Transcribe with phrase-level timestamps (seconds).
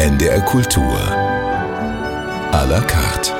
[0.00, 0.94] NDR Kultur.
[2.52, 3.34] À la carte.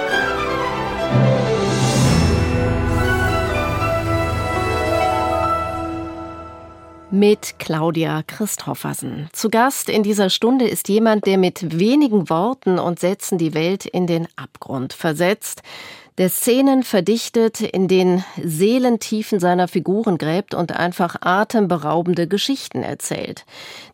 [7.13, 9.29] Mit Claudia Christoffersen.
[9.33, 13.87] Zu Gast in dieser Stunde ist jemand, der mit wenigen Worten und Sätzen die Welt
[13.87, 15.63] in den Abgrund versetzt
[16.19, 23.45] der Szenen verdichtet, in den Seelentiefen seiner Figuren gräbt und einfach atemberaubende Geschichten erzählt.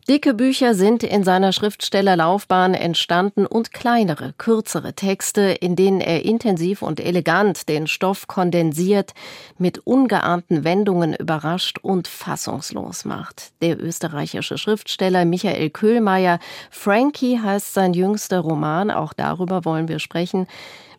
[0.09, 6.81] Dicke Bücher sind in seiner Schriftstellerlaufbahn entstanden und kleinere, kürzere Texte, in denen er intensiv
[6.81, 9.13] und elegant den Stoff kondensiert,
[9.59, 13.51] mit ungeahnten Wendungen überrascht und fassungslos macht.
[13.61, 16.39] Der österreichische Schriftsteller Michael Köhlmeier,
[16.71, 20.47] Frankie heißt sein jüngster Roman, auch darüber wollen wir sprechen,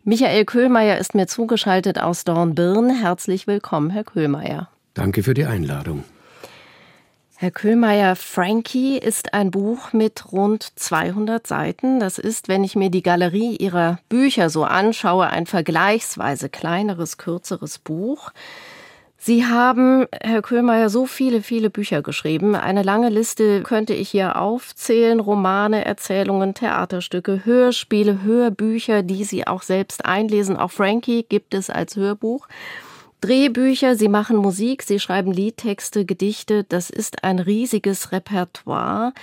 [0.09, 2.89] Michael Köhlmeier ist mir zugeschaltet aus Dornbirn.
[2.89, 4.69] Herzlich willkommen, Herr Köhlmeier.
[4.93, 6.05] Danke für die Einladung.
[7.35, 11.99] Herr Köhlmeier, Frankie ist ein Buch mit rund 200 Seiten.
[11.99, 17.77] Das ist, wenn ich mir die Galerie Ihrer Bücher so anschaue, ein vergleichsweise kleineres, kürzeres
[17.77, 18.31] Buch.
[19.19, 22.55] Sie haben, Herr Köhlmeier, so viele, viele Bücher geschrieben.
[22.55, 25.19] Eine lange Liste könnte ich hier aufzählen.
[25.19, 30.55] Romane, Erzählungen, Theaterstücke, Hörspiele, Hörbücher, die Sie auch selbst einlesen.
[30.55, 32.47] Auch Frankie gibt es als Hörbuch.
[33.19, 36.63] Drehbücher, Sie machen Musik, Sie schreiben Liedtexte, Gedichte.
[36.63, 39.13] Das ist ein riesiges Repertoire.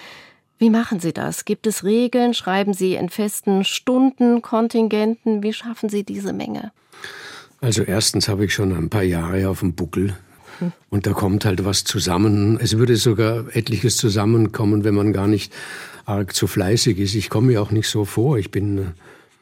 [0.58, 1.44] Wie machen Sie das?
[1.44, 2.34] Gibt es Regeln?
[2.34, 5.44] Schreiben Sie in festen Stunden, Kontingenten?
[5.44, 6.72] Wie schaffen Sie diese Menge?
[7.64, 10.14] Also erstens habe ich schon ein paar Jahre auf dem Buckel
[10.90, 12.58] und da kommt halt was zusammen.
[12.60, 15.50] Es würde sogar etliches zusammenkommen, wenn man gar nicht
[16.04, 17.14] arg zu fleißig ist.
[17.14, 18.36] Ich komme mir auch nicht so vor.
[18.36, 18.82] Ich bin äh,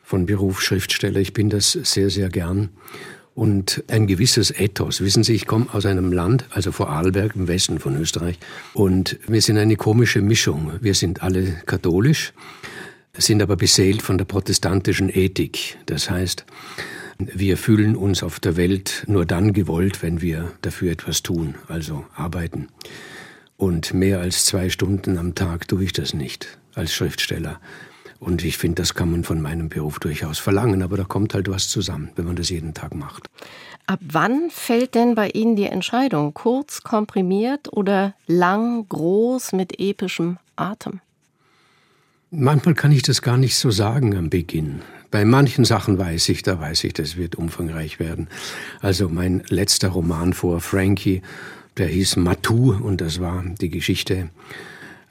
[0.05, 1.19] von Beruf Schriftsteller.
[1.19, 2.69] Ich bin das sehr, sehr gern.
[3.34, 5.01] Und ein gewisses Ethos.
[5.01, 8.39] Wissen Sie, ich komme aus einem Land, also vor Arlberg im Westen von Österreich.
[8.73, 10.75] Und wir sind eine komische Mischung.
[10.81, 12.33] Wir sind alle katholisch,
[13.19, 15.77] sind aber beseelt von der protestantischen Ethik.
[15.86, 16.47] Das heißt,
[17.34, 22.05] wir fühlen uns auf der Welt nur dann gewollt, wenn wir dafür etwas tun, also
[22.14, 22.69] arbeiten.
[23.57, 27.61] Und mehr als zwei Stunden am Tag tue ich das nicht als Schriftsteller.
[28.19, 31.48] Und ich finde, das kann man von meinem Beruf durchaus verlangen, aber da kommt halt
[31.48, 33.27] was zusammen, wenn man das jeden Tag macht.
[33.86, 36.33] Ab wann fällt denn bei Ihnen die Entscheidung?
[36.33, 41.01] Kurz, komprimiert oder lang, groß, mit epischem Atem?
[42.30, 44.83] Manchmal kann ich das gar nicht so sagen am Beginn.
[45.12, 48.28] Bei manchen Sachen weiß ich, da weiß ich, das wird umfangreich werden.
[48.80, 51.20] Also mein letzter Roman vor Frankie,
[51.77, 54.30] der hieß Matu und das war die Geschichte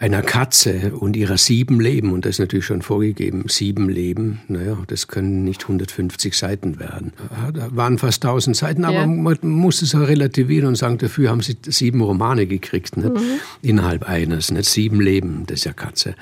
[0.01, 4.75] einer Katze und ihrer sieben Leben, und das ist natürlich schon vorgegeben, sieben Leben, naja,
[4.87, 7.13] das können nicht 150 Seiten werden.
[7.53, 9.05] Da waren fast 1000 Seiten, aber ja.
[9.05, 13.13] man muss es auch relativieren und sagen, dafür haben sie sieben Romane gekriegt, nicht?
[13.13, 13.21] Mhm.
[13.61, 14.65] innerhalb eines, nicht?
[14.65, 16.15] sieben Leben, das ist ja Katze.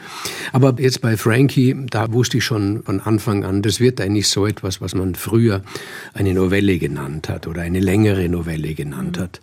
[0.51, 4.45] Aber jetzt bei Frankie, da wusste ich schon von Anfang an, das wird eigentlich so
[4.45, 5.61] etwas, was man früher
[6.13, 9.21] eine Novelle genannt hat oder eine längere Novelle genannt mhm.
[9.21, 9.39] hat.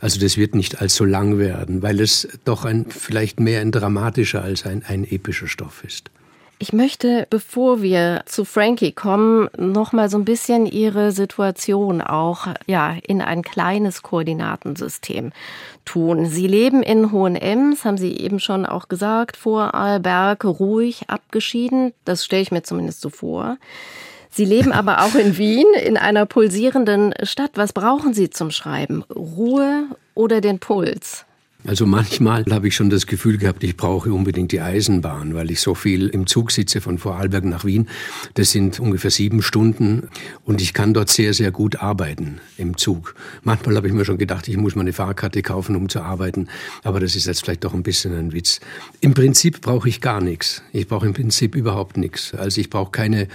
[0.00, 4.42] Also das wird nicht allzu lang werden, weil es doch ein, vielleicht mehr ein dramatischer
[4.42, 6.10] als ein, ein epischer Stoff ist.
[6.58, 12.46] Ich möchte, bevor wir zu Frankie kommen, noch mal so ein bisschen Ihre Situation auch
[12.66, 15.32] ja in ein kleines Koordinatensystem
[15.84, 16.24] tun.
[16.24, 21.92] Sie leben in Hohenems, haben Sie eben schon auch gesagt, vor Arlberg, ruhig, abgeschieden.
[22.06, 23.58] Das stelle ich mir zumindest so vor.
[24.36, 27.52] Sie leben aber auch in Wien, in einer pulsierenden Stadt.
[27.54, 29.02] Was brauchen Sie zum Schreiben?
[29.04, 31.25] Ruhe oder den Puls?
[31.66, 35.60] Also manchmal habe ich schon das Gefühl gehabt, ich brauche unbedingt die Eisenbahn, weil ich
[35.60, 37.88] so viel im Zug sitze von Vorarlberg nach Wien.
[38.34, 40.08] Das sind ungefähr sieben Stunden
[40.44, 43.16] und ich kann dort sehr, sehr gut arbeiten im Zug.
[43.42, 46.48] Manchmal habe ich mir schon gedacht, ich muss mir eine Fahrkarte kaufen, um zu arbeiten,
[46.84, 48.60] aber das ist jetzt vielleicht doch ein bisschen ein Witz.
[49.00, 50.62] Im Prinzip brauche ich gar nichts.
[50.72, 52.32] Ich brauche im Prinzip überhaupt nichts.
[52.32, 53.26] Also ich brauche keine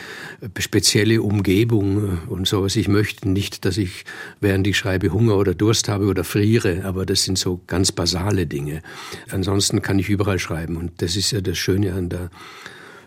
[0.58, 2.78] spezielle Umgebung und sowas.
[2.78, 4.06] Ich möchte nicht, dass ich,
[4.40, 8.21] während ich schreibe, Hunger oder Durst habe oder friere, aber das sind so ganz basale
[8.22, 8.82] basale Dinge.
[9.30, 12.30] Ansonsten kann ich überall schreiben und das ist ja das Schöne an der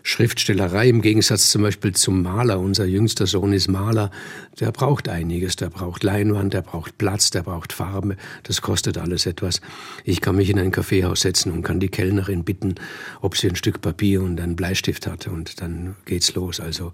[0.03, 2.59] Schriftstellerei im Gegensatz zum Beispiel zum Maler.
[2.59, 4.11] Unser jüngster Sohn ist Maler.
[4.59, 5.55] Der braucht einiges.
[5.55, 8.15] Der braucht Leinwand, der braucht Platz, der braucht Farbe.
[8.43, 9.61] Das kostet alles etwas.
[10.03, 12.75] Ich kann mich in ein Kaffeehaus setzen und kann die Kellnerin bitten,
[13.21, 16.59] ob sie ein Stück Papier und einen Bleistift hat und dann geht's los.
[16.59, 16.93] Also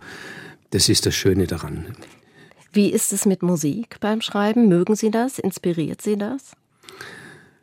[0.70, 1.88] das ist das Schöne daran.
[2.72, 4.70] Wie ist es mit Musik beim Schreiben?
[4.70, 5.38] Mögen Sie das?
[5.38, 6.54] Inspiriert Sie das?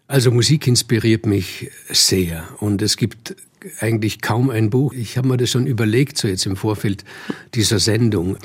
[0.08, 3.36] Also Musik inspiriert mich sehr und es gibt
[3.78, 4.94] eigentlich kaum ein Buch.
[4.94, 7.04] Ich habe mir das schon überlegt, so jetzt im Vorfeld
[7.54, 8.38] dieser Sendung,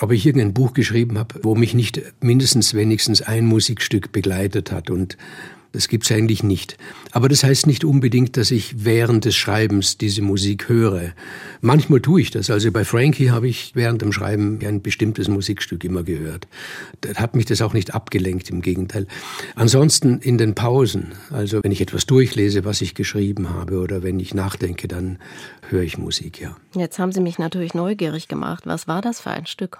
[0.00, 4.88] ob ich irgendein Buch geschrieben habe, wo mich nicht mindestens wenigstens ein Musikstück begleitet hat.
[4.88, 5.16] Und
[5.72, 6.76] Das gibt's eigentlich nicht.
[7.12, 11.12] Aber das heißt nicht unbedingt, dass ich während des Schreibens diese Musik höre.
[11.60, 12.50] Manchmal tue ich das.
[12.50, 16.48] Also bei Frankie habe ich während dem Schreiben ein bestimmtes Musikstück immer gehört.
[17.02, 19.06] Da hat mich das auch nicht abgelenkt, im Gegenteil.
[19.54, 24.18] Ansonsten in den Pausen, also wenn ich etwas durchlese, was ich geschrieben habe oder wenn
[24.18, 25.18] ich nachdenke, dann
[25.68, 26.56] höre ich Musik, ja.
[26.74, 28.66] Jetzt haben Sie mich natürlich neugierig gemacht.
[28.66, 29.78] Was war das für ein Stück?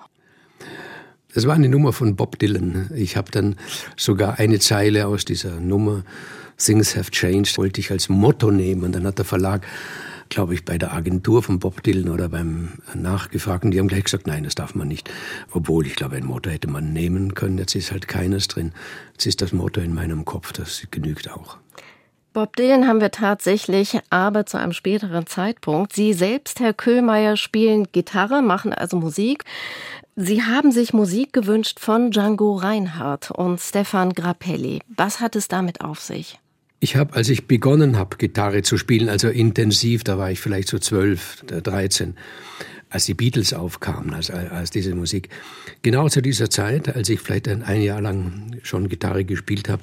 [1.34, 2.90] Das war eine Nummer von Bob Dylan.
[2.94, 3.56] Ich habe dann
[3.96, 6.02] sogar eine Zeile aus dieser Nummer,
[6.58, 8.82] Things Have Changed, wollte ich als Motto nehmen.
[8.82, 9.66] Und dann hat der Verlag,
[10.28, 14.26] glaube ich, bei der Agentur von Bob Dylan oder beim Nachgefragten, die haben gleich gesagt,
[14.26, 15.10] nein, das darf man nicht.
[15.52, 17.58] Obwohl, ich glaube, ein Motto hätte man nehmen können.
[17.58, 18.72] Jetzt ist halt keines drin.
[19.12, 21.58] Jetzt ist das Motto in meinem Kopf, das genügt auch.
[22.32, 25.92] Bob Dylan haben wir tatsächlich, aber zu einem späteren Zeitpunkt.
[25.92, 29.44] Sie selbst, Herr Köhlmeier, spielen Gitarre, machen also Musik.
[30.22, 34.80] Sie haben sich Musik gewünscht von Django Reinhardt und Stefan Grappelli.
[34.94, 36.38] Was hat es damit auf sich?
[36.78, 40.68] Ich habe, als ich begonnen habe, Gitarre zu spielen, also intensiv, da war ich vielleicht
[40.68, 42.16] so zwölf, dreizehn,
[42.90, 45.30] als die Beatles aufkamen, als, als diese Musik.
[45.80, 49.80] Genau zu dieser Zeit, als ich vielleicht ein, ein Jahr lang schon Gitarre gespielt habe,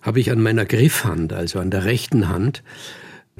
[0.00, 2.62] habe ich an meiner Griffhand, also an der rechten Hand,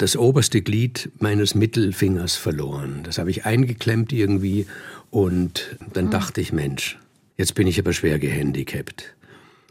[0.01, 3.01] das oberste Glied meines Mittelfingers verloren.
[3.03, 4.67] Das habe ich eingeklemmt irgendwie
[5.11, 6.11] und dann mhm.
[6.11, 6.99] dachte ich, Mensch,
[7.37, 9.15] jetzt bin ich aber schwer gehandicapt.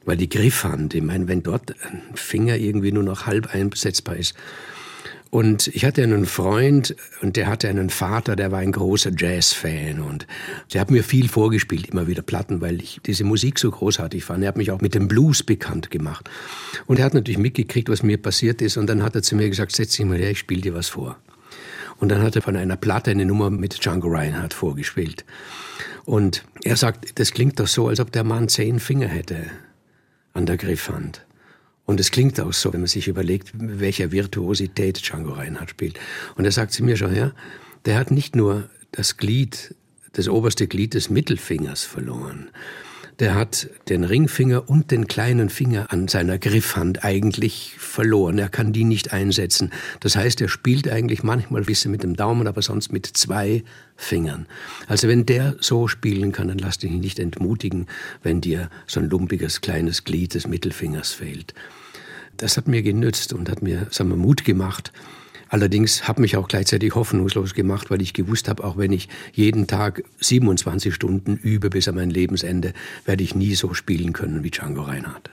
[0.06, 4.36] Weil die Griffhand, ich meine, wenn dort ein Finger irgendwie nur noch halb einsetzbar ist.
[5.32, 10.00] Und ich hatte einen Freund und der hatte einen Vater, der war ein großer Jazz-Fan
[10.00, 10.26] und
[10.74, 14.44] der hat mir viel vorgespielt, immer wieder Platten, weil ich diese Musik so großartig fand.
[14.44, 16.28] Er hat mich auch mit dem Blues bekannt gemacht.
[16.88, 19.50] Und er hat natürlich mitgekriegt, was mir passiert ist und dann hat er zu mir
[19.50, 21.18] gesagt, setz dich mal her, ich spiele dir was vor.
[21.98, 25.26] Und dann hat er von einer Platte eine Nummer mit Django Reinhardt vorgespielt.
[26.06, 29.46] Und er sagt, das klingt doch so, als ob der Mann zehn Finger hätte
[30.34, 31.24] an der Griffhand.
[31.90, 36.00] Und es klingt auch so, wenn man sich überlegt, welcher Virtuosität Django Reinhardt spielt.
[36.36, 37.32] Und er sagt zu mir schon, ja,
[37.86, 39.74] der hat nicht nur das Glied,
[40.14, 42.52] das oberste Glied des Mittelfingers verloren,
[43.18, 48.38] der hat den Ringfinger und den kleinen Finger an seiner Griffhand eigentlich verloren.
[48.38, 49.72] Er kann die nicht einsetzen.
[50.00, 53.64] Das heißt, er spielt eigentlich manchmal ein bisschen mit dem Daumen, aber sonst mit zwei
[53.96, 54.46] Fingern.
[54.88, 57.88] Also wenn der so spielen kann, dann lass dich nicht entmutigen,
[58.22, 61.56] wenn dir so ein lumpiges kleines Glied des Mittelfingers fehlt.
[62.40, 64.92] Das hat mir genützt und hat mir, sagen wir, Mut gemacht,
[65.52, 69.66] Allerdings habe mich auch gleichzeitig hoffnungslos gemacht, weil ich gewusst habe, auch wenn ich jeden
[69.66, 72.74] Tag 27 Stunden übe bis an mein Lebensende,
[73.06, 75.32] werde ich nie so spielen können wie Django Reinhardt.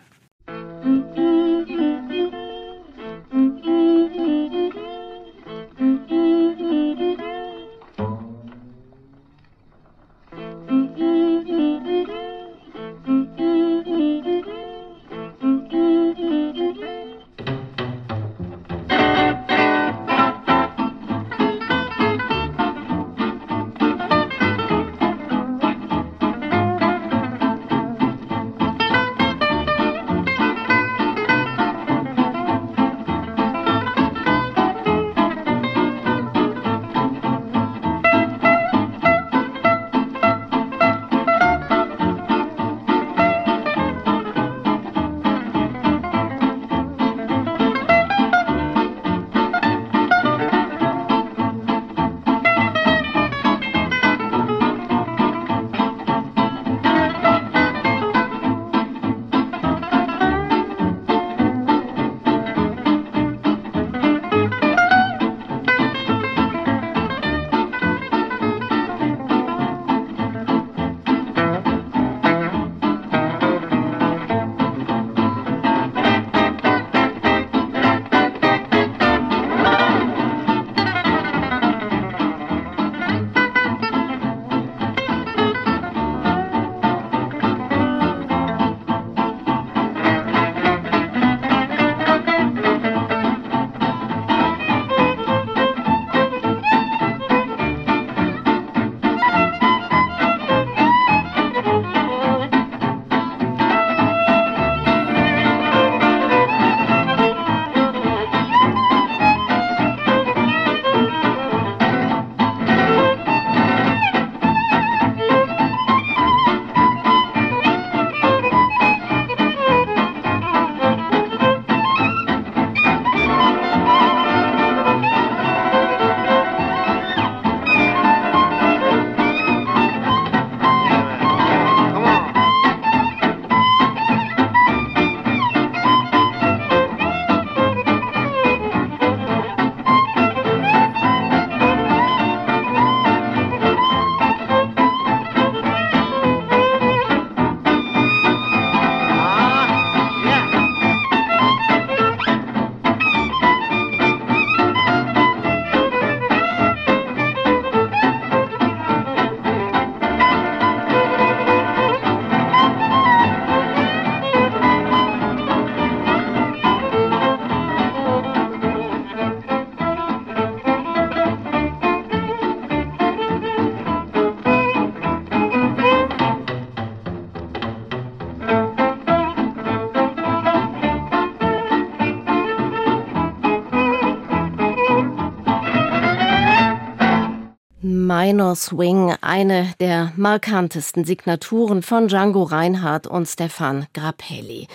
[188.26, 194.66] Minor Swing, eine der markantesten Signaturen von Django Reinhardt und Stefan Grappelli.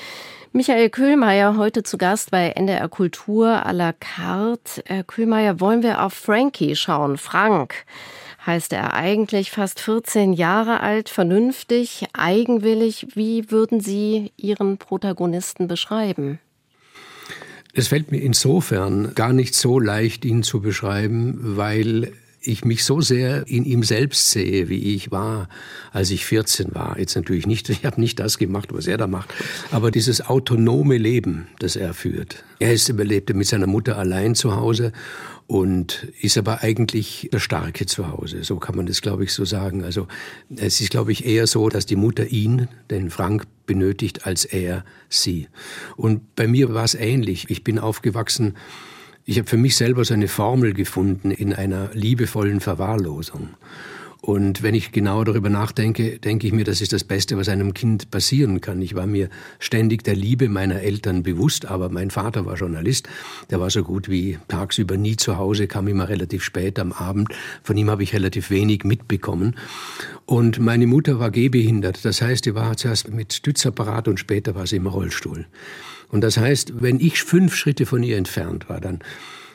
[0.53, 4.81] Michael Köhlmeier heute zu Gast bei NDR Kultur à la carte.
[4.85, 7.17] Herr Köhlmeier, wollen wir auf Frankie schauen?
[7.17, 7.83] Frank
[8.45, 13.07] heißt er eigentlich fast 14 Jahre alt, vernünftig, eigenwillig.
[13.15, 16.39] Wie würden Sie Ihren Protagonisten beschreiben?
[17.73, 23.01] Es fällt mir insofern gar nicht so leicht, ihn zu beschreiben, weil ich mich so
[23.01, 25.47] sehr in ihm selbst sehe, wie ich war,
[25.91, 26.97] als ich 14 war.
[26.97, 29.33] Jetzt natürlich nicht, ich habe nicht das gemacht, was er da macht,
[29.71, 32.43] aber dieses autonome Leben, das er führt.
[32.59, 34.91] Er ist überlebte mit seiner Mutter allein zu Hause
[35.47, 38.43] und ist aber eigentlich der Starke zu Hause.
[38.43, 39.83] So kann man das, glaube ich, so sagen.
[39.83, 40.07] Also
[40.55, 44.85] es ist, glaube ich, eher so, dass die Mutter ihn, den Frank, benötigt, als er
[45.09, 45.47] sie.
[45.97, 47.49] Und bei mir war es ähnlich.
[47.49, 48.55] Ich bin aufgewachsen
[49.31, 53.51] ich habe für mich selber so eine Formel gefunden in einer liebevollen Verwahrlosung.
[54.19, 57.73] Und wenn ich genau darüber nachdenke, denke ich mir, das ist das Beste, was einem
[57.73, 58.81] Kind passieren kann.
[58.81, 63.07] Ich war mir ständig der Liebe meiner Eltern bewusst, aber mein Vater war Journalist.
[63.49, 67.29] Der war so gut wie tagsüber nie zu Hause, kam immer relativ spät am Abend.
[67.63, 69.55] Von ihm habe ich relativ wenig mitbekommen.
[70.25, 72.03] Und meine Mutter war gehbehindert.
[72.03, 75.45] Das heißt, sie war zuerst mit Stützapparat und später war sie im Rollstuhl.
[76.11, 78.99] Und das heißt, wenn ich fünf Schritte von ihr entfernt war, dann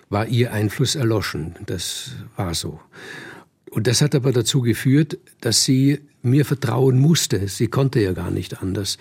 [0.08, 1.54] war ihr Einfluss erloschen.
[1.66, 2.80] Das war so.
[3.70, 7.46] Und das hat aber dazu geführt, dass sie mir vertrauen musste.
[7.48, 8.96] Sie konnte ja gar nicht anders.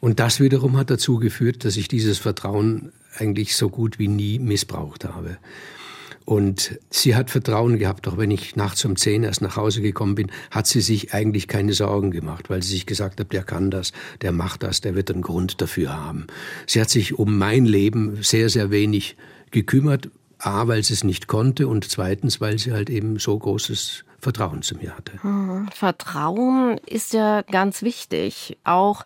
[0.00, 4.38] Und das wiederum hat dazu geführt, dass ich dieses Vertrauen eigentlich so gut wie nie
[4.38, 5.38] missbraucht habe.
[6.24, 10.14] Und sie hat Vertrauen gehabt, auch wenn ich nachts um zehn erst nach Hause gekommen
[10.14, 13.70] bin, hat sie sich eigentlich keine Sorgen gemacht, weil sie sich gesagt hat, der kann
[13.70, 16.26] das, der macht das, der wird einen Grund dafür haben.
[16.66, 19.16] Sie hat sich um mein Leben sehr, sehr wenig
[19.50, 24.04] gekümmert, A, weil sie es nicht konnte und zweitens, weil sie halt eben so großes
[24.18, 25.12] Vertrauen zu mir hatte.
[25.22, 29.04] Hm, Vertrauen ist ja ganz wichtig, auch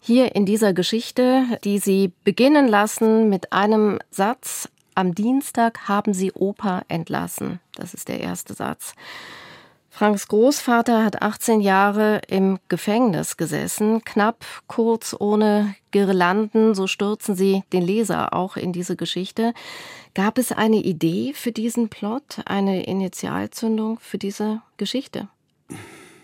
[0.00, 6.32] hier in dieser Geschichte, die Sie beginnen lassen mit einem Satz, am Dienstag haben sie
[6.32, 7.60] Opa entlassen.
[7.74, 8.94] Das ist der erste Satz.
[9.90, 17.62] Franks Großvater hat 18 Jahre im Gefängnis gesessen, knapp, kurz, ohne Girlanden, so stürzen sie
[17.72, 19.54] den Leser auch in diese Geschichte.
[20.14, 25.28] Gab es eine Idee für diesen Plot, eine Initialzündung für diese Geschichte?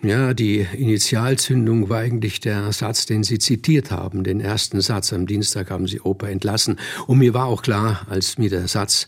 [0.04, 5.12] Ja, die Initialzündung war eigentlich der Satz, den Sie zitiert haben, den ersten Satz.
[5.12, 6.80] Am Dienstag haben Sie Opa entlassen.
[7.06, 9.06] Und mir war auch klar, als mir der Satz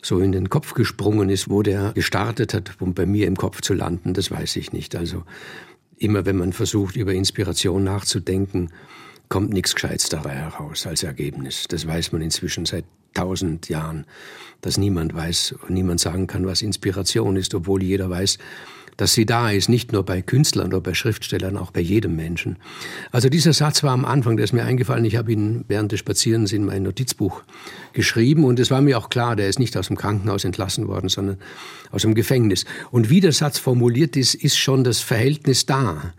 [0.00, 3.62] so in den Kopf gesprungen ist, wo der gestartet hat, um bei mir im Kopf
[3.62, 4.94] zu landen, das weiß ich nicht.
[4.94, 5.24] Also
[5.96, 8.70] immer wenn man versucht, über Inspiration nachzudenken,
[9.28, 11.64] kommt nichts Gescheites dabei heraus als Ergebnis.
[11.68, 14.06] Das weiß man inzwischen seit tausend Jahren,
[14.60, 18.38] dass niemand weiß und niemand sagen kann, was Inspiration ist, obwohl jeder weiß,
[18.98, 22.56] dass sie da ist, nicht nur bei Künstlern oder bei Schriftstellern, auch bei jedem Menschen.
[23.12, 26.00] Also dieser Satz war am Anfang, der ist mir eingefallen, ich habe ihn während des
[26.00, 27.42] Spazierens in mein Notizbuch
[27.92, 31.08] geschrieben und es war mir auch klar, der ist nicht aus dem Krankenhaus entlassen worden,
[31.08, 31.38] sondern
[31.92, 32.64] aus dem Gefängnis.
[32.90, 36.12] Und wie der Satz formuliert ist, ist schon das Verhältnis da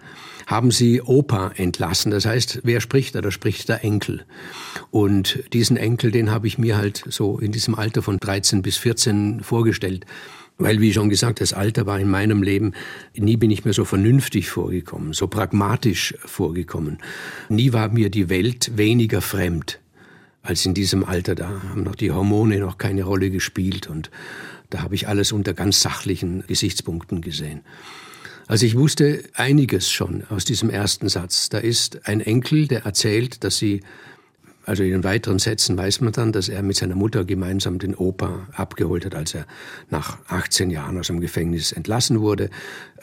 [0.48, 2.10] haben sie Opa entlassen.
[2.10, 3.22] Das heißt, wer spricht da?
[3.22, 4.26] Da spricht der Enkel.
[4.90, 8.78] Und diesen Enkel, den habe ich mir halt so in diesem Alter von 13 bis
[8.78, 10.08] 14 vorgestellt.
[10.62, 12.74] Weil, wie schon gesagt, das Alter war in meinem Leben,
[13.16, 16.98] nie bin ich mir so vernünftig vorgekommen, so pragmatisch vorgekommen.
[17.48, 19.80] Nie war mir die Welt weniger fremd
[20.42, 21.34] als in diesem Alter.
[21.34, 24.12] Da haben noch die Hormone noch keine Rolle gespielt und
[24.70, 27.62] da habe ich alles unter ganz sachlichen Gesichtspunkten gesehen.
[28.48, 31.48] Also ich wusste einiges schon aus diesem ersten Satz.
[31.48, 33.82] Da ist ein Enkel, der erzählt, dass sie
[34.66, 37.96] also in den weiteren Sätzen weiß man dann, dass er mit seiner Mutter gemeinsam den
[37.96, 39.46] Opa abgeholt hat, als er
[39.90, 42.50] nach 18 Jahren aus dem Gefängnis entlassen wurde.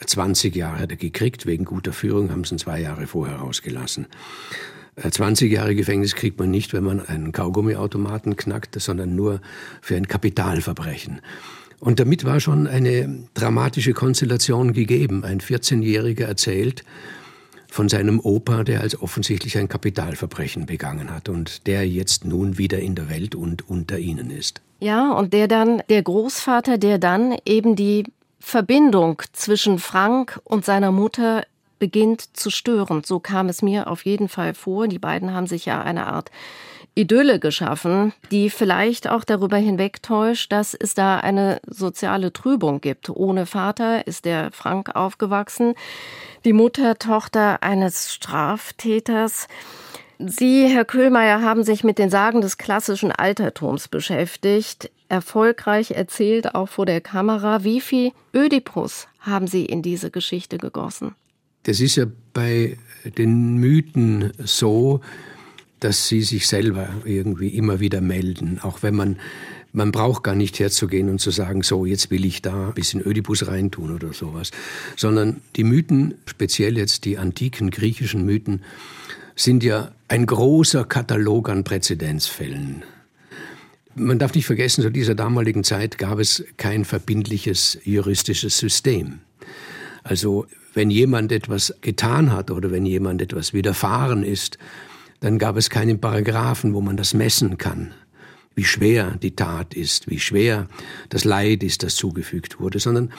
[0.05, 4.07] 20 Jahre hat er gekriegt, wegen guter Führung haben sie ihn zwei Jahre vorher rausgelassen.
[4.97, 9.41] 20 Jahre Gefängnis kriegt man nicht, wenn man einen Kaugummiautomaten knackt, sondern nur
[9.83, 11.21] für ein Kapitalverbrechen.
[11.79, 15.25] Und damit war schon eine dramatische Konstellation gegeben.
[15.25, 16.85] Ein 14-Jähriger erzählt,
[17.77, 22.79] von seinem Opa, der als offensichtlich ein Kapitalverbrechen begangen hat und der jetzt nun wieder
[22.79, 24.63] in der Welt und unter ihnen ist.
[24.81, 28.05] Ja, und der dann, der Großvater, der dann eben die
[28.41, 31.45] Verbindung zwischen Frank und seiner Mutter
[31.79, 33.03] beginnt zu stören.
[33.05, 34.89] So kam es mir auf jeden Fall vor.
[34.89, 36.31] Die beiden haben sich ja eine Art
[36.97, 43.11] Idylle geschaffen, die vielleicht auch darüber hinwegtäuscht, dass es da eine soziale Trübung gibt.
[43.11, 45.75] Ohne Vater ist der Frank aufgewachsen,
[46.47, 49.47] die Mutter, Tochter eines Straftäters.
[50.19, 54.91] Sie, Herr Köhlmeier, haben sich mit den Sagen des klassischen Altertums beschäftigt.
[55.09, 57.63] erfolgreich erzählt, auch vor der Kamera.
[57.63, 61.15] Wie viel Ödipus haben Sie in diese Geschichte gegossen?
[61.65, 65.01] Das ist ja bei den Mythen so,
[65.87, 69.19] dass sie sich selber irgendwie immer wieder melden, auch wenn man
[69.73, 73.07] man braucht gar nicht herzugehen und zu sagen, so, jetzt will ich da ein bisschen
[73.07, 74.51] Ödipus reintun oder sowas,
[74.97, 78.65] sondern die Mythen, speziell jetzt die antiken griechischen Mythen,
[79.37, 82.83] sind ja ein großer Katalog an Präzedenzfällen.
[83.95, 89.21] Man darf nicht vergessen, zu dieser damaligen Zeit gab es kein verbindliches juristisches System.
[90.03, 94.59] Also wenn jemand etwas getan hat oder wenn jemand etwas widerfahren ist,
[95.21, 97.93] dann gab es keinen Paragraphen, wo man das messen kann
[98.57, 100.67] wie schwer die Tat ist, wie schwer
[101.11, 103.13] das Leid ist, das zugefügt wurde, sondern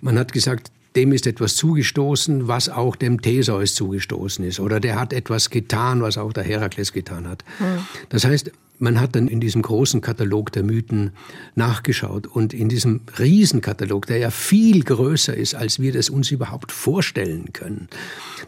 [0.00, 4.60] man hat gesagt, dem ist etwas zugestoßen, was auch dem Theseus zugestoßen ist.
[4.60, 7.44] Oder der hat etwas getan, was auch der Herakles getan hat.
[7.58, 7.84] Mhm.
[8.08, 11.12] Das heißt, man hat dann in diesem großen Katalog der Mythen
[11.54, 16.72] nachgeschaut und in diesem Riesenkatalog, der ja viel größer ist, als wir das uns überhaupt
[16.72, 17.88] vorstellen können.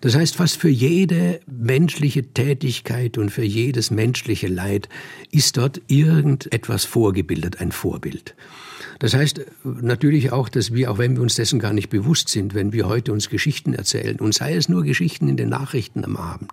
[0.01, 4.89] Das heißt, fast für jede menschliche Tätigkeit und für jedes menschliche Leid
[5.31, 8.35] ist dort irgendetwas vorgebildet, ein Vorbild.
[8.99, 12.55] Das heißt natürlich auch, dass wir, auch wenn wir uns dessen gar nicht bewusst sind,
[12.55, 16.17] wenn wir heute uns Geschichten erzählen, und sei es nur Geschichten in den Nachrichten am
[16.17, 16.53] Abend,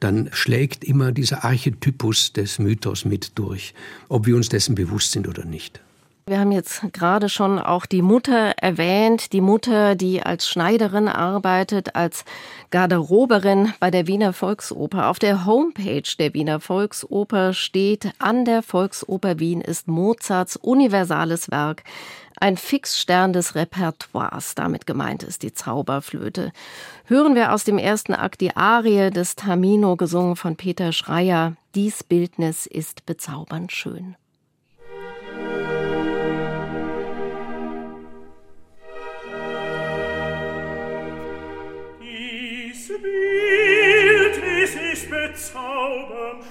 [0.00, 3.74] dann schlägt immer dieser Archetypus des Mythos mit durch,
[4.08, 5.80] ob wir uns dessen bewusst sind oder nicht.
[6.28, 11.96] Wir haben jetzt gerade schon auch die Mutter erwähnt, die Mutter, die als Schneiderin arbeitet,
[11.96, 12.26] als
[12.70, 15.08] Garderoberin bei der Wiener Volksoper.
[15.08, 21.82] Auf der Homepage der Wiener Volksoper steht, an der Volksoper Wien ist Mozarts universales Werk
[22.38, 24.54] ein Fixstern des Repertoires.
[24.54, 26.52] Damit gemeint ist die Zauberflöte.
[27.06, 31.56] Hören wir aus dem ersten Akt die Arie des Tamino, gesungen von Peter Schreier.
[31.74, 34.14] Dies Bildnis ist bezaubernd schön.
[45.38, 46.44] Bezaubernd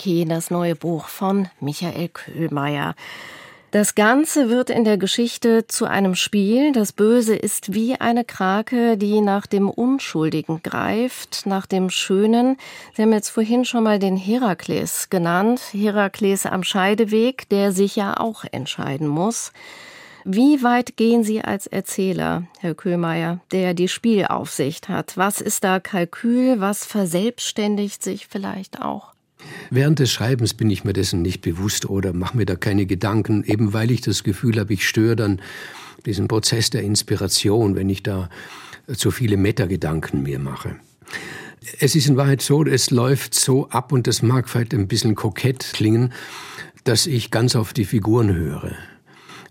[0.00, 2.94] Frankie, das neue Buch von Michael Köhlmeier.
[3.70, 6.72] Das Ganze wird in der Geschichte zu einem Spiel.
[6.72, 12.56] Das Böse ist wie eine Krake, die nach dem Unschuldigen greift, nach dem Schönen.
[12.94, 15.60] Sie haben jetzt vorhin schon mal den Herakles genannt.
[15.72, 19.52] Herakles am Scheideweg, der sich ja auch entscheiden muss.
[20.24, 25.18] Wie weit gehen Sie als Erzähler, Herr Köhlmeier, der die Spielaufsicht hat?
[25.18, 26.58] Was ist da Kalkül?
[26.58, 29.12] Was verselbstständigt sich vielleicht auch?
[29.70, 33.44] Während des Schreibens bin ich mir dessen nicht bewusst oder mache mir da keine Gedanken,
[33.44, 35.40] eben weil ich das Gefühl habe, ich störe dann
[36.06, 38.28] diesen Prozess der Inspiration, wenn ich da
[38.92, 40.76] zu viele Metagedanken mir mache.
[41.78, 45.14] Es ist in Wahrheit so, es läuft so ab und das mag vielleicht ein bisschen
[45.14, 46.12] kokett klingen,
[46.84, 48.72] dass ich ganz auf die Figuren höre.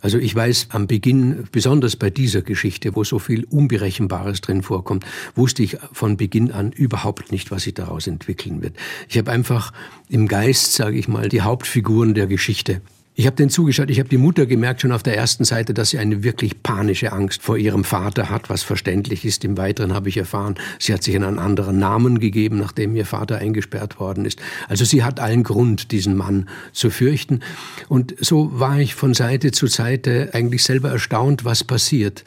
[0.02, 5.06] Also ich weiß am Beginn, besonders bei dieser Geschichte, wo so viel Unberechenbares drin vorkommt,
[5.36, 8.76] wusste ich von Beginn an überhaupt nicht, was sich daraus entwickeln wird.
[9.10, 9.74] Ich habe einfach
[10.08, 12.82] im Geist, sage ich mal, die Hauptfiguren der Geschichte
[13.20, 15.90] ich habe den zugeschaut, ich habe die Mutter gemerkt schon auf der ersten Seite, dass
[15.90, 19.44] sie eine wirklich panische Angst vor ihrem Vater hat, was verständlich ist.
[19.44, 23.38] Im Weiteren habe ich erfahren, sie hat sich einen anderen Namen gegeben, nachdem ihr Vater
[23.40, 24.40] eingesperrt worden ist.
[24.70, 27.42] Also sie hat allen Grund, diesen Mann zu fürchten.
[27.90, 32.24] Und so war ich von Seite zu Seite eigentlich selber erstaunt, was passiert.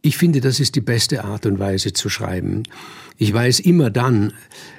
[0.00, 2.62] Ich finde, das ist die beste Art und Weise zu schreiben.
[3.18, 4.32] Ich weiß immer dann,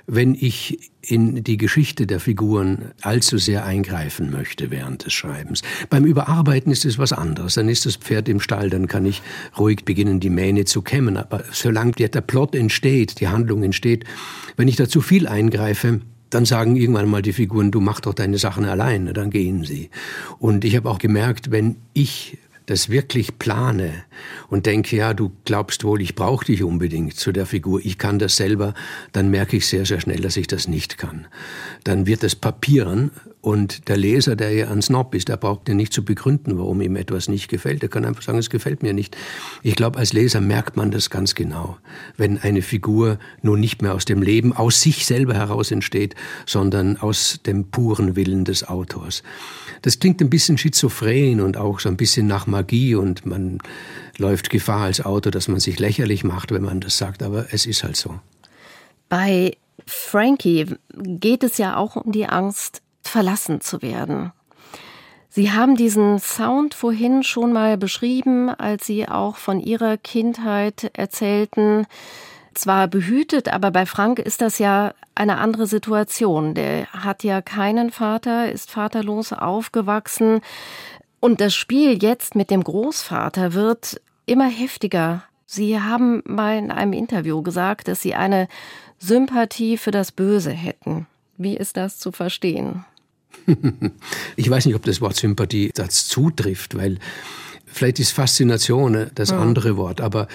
[0.06, 5.62] wenn ich in die Geschichte der Figuren allzu sehr eingreifen möchte während des Schreibens.
[5.90, 7.56] Beim Überarbeiten ist es was anderes.
[7.56, 9.22] Dann ist das Pferd im Stall, dann kann ich
[9.58, 11.18] ruhig beginnen, die Mähne zu kämmen.
[11.18, 14.06] Aber solange der Plot entsteht, die Handlung entsteht,
[14.56, 18.14] wenn ich da zu viel eingreife, dann sagen irgendwann mal die Figuren, du mach doch
[18.14, 19.90] deine Sachen alleine, dann gehen sie.
[20.40, 24.04] Und ich habe auch gemerkt, wenn ich das wirklich plane
[24.50, 28.20] und denke, ja, du glaubst wohl, ich brauche dich unbedingt zu der Figur, ich kann
[28.20, 28.74] das selber,
[29.14, 31.28] dann merke ich sehr, sehr schnell, dass ich das nicht kann.
[31.84, 35.76] Dann wird es papieren und der Leser, der ja ein Snob ist, der braucht ja
[35.76, 37.84] nicht zu begründen, warum ihm etwas nicht gefällt.
[37.84, 39.16] Er kann einfach sagen, es gefällt mir nicht.
[39.64, 41.78] Ich glaube, als Leser merkt man das ganz genau,
[42.18, 46.98] wenn eine Figur nun nicht mehr aus dem Leben, aus sich selber heraus entsteht, sondern
[46.98, 49.24] aus dem puren Willen des Autors.
[49.84, 53.60] Das klingt ein bisschen schizophren und auch so ein bisschen nach Magie und man
[54.18, 57.66] läuft Gefahr als Autor, dass man sich lächerlich macht, wenn man das sagt, aber es
[57.66, 58.20] ist halt so.
[59.10, 64.32] Bei Frankie geht es ja auch um die Angst, verlassen zu werden.
[65.30, 71.86] Sie haben diesen Sound vorhin schon mal beschrieben, als Sie auch von Ihrer Kindheit erzählten.
[72.56, 76.56] Zwar behütet, aber bei Frank ist das ja eine andere Situation.
[76.56, 80.42] Der hat ja keinen Vater, ist vaterlos aufgewachsen.
[81.20, 85.24] Und das Spiel jetzt mit dem Großvater wird immer heftiger.
[85.46, 88.48] Sie haben mal in einem Interview gesagt, dass Sie eine
[88.98, 91.06] Sympathie für das Böse hätten.
[91.38, 92.86] Wie ist das zu verstehen?
[94.36, 97.00] ich weiß nicht, ob das Wort Sympathie das zutrifft, weil
[97.66, 100.28] vielleicht ist Faszination das andere Wort, aber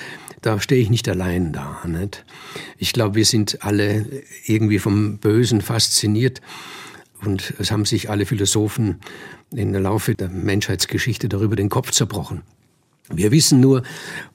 [0.42, 1.82] da stehe ich nicht allein da.
[1.86, 2.24] Nicht?
[2.76, 4.06] Ich glaube, wir sind alle
[4.44, 6.40] irgendwie vom Bösen fasziniert
[7.24, 9.00] und es haben sich alle Philosophen
[9.50, 12.42] im Laufe der Menschheitsgeschichte darüber den Kopf zerbrochen.
[13.08, 13.82] Wir wissen nur,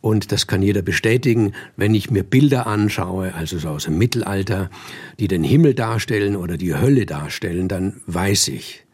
[0.01, 4.69] und das kann jeder bestätigen, wenn ich mir Bilder anschaue, also so aus dem Mittelalter,
[5.19, 8.85] die den Himmel darstellen oder die Hölle darstellen, dann weiß ich,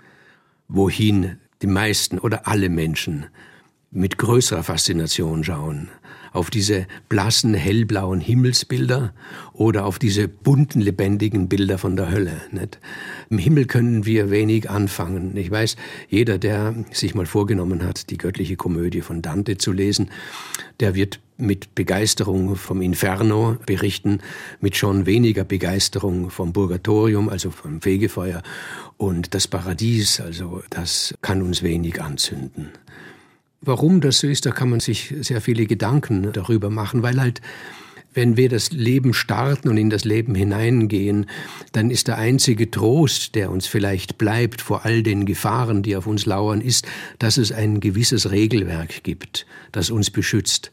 [0.68, 3.26] wohin die meisten oder alle Menschen
[3.90, 5.90] mit größerer Faszination schauen
[6.34, 9.13] auf diese blassen, hellblauen Himmelsbilder
[9.54, 12.41] oder auf diese bunten, lebendigen Bilder von der Hölle.
[12.52, 12.80] Nicht?
[13.30, 15.38] Im Himmel können wir wenig anfangen.
[15.38, 15.78] Ich weiß,
[16.10, 20.10] jeder, der sich mal vorgenommen hat, die göttliche Komödie von Dante zu lesen,
[20.80, 24.19] der wird mit Begeisterung vom Inferno berichten,
[24.60, 28.41] mit schon weniger Begeisterung vom Purgatorium, also vom Fegefeuer
[28.98, 32.69] und das Paradies, also das kann uns wenig anzünden.
[33.65, 37.41] Warum das so ist, da kann man sich sehr viele Gedanken darüber machen, weil halt
[38.13, 41.26] wenn wir das Leben starten und in das Leben hineingehen,
[41.71, 46.08] dann ist der einzige Trost, der uns vielleicht bleibt vor all den Gefahren, die auf
[46.08, 46.86] uns lauern, ist,
[47.19, 50.71] dass es ein gewisses Regelwerk gibt, das uns beschützt.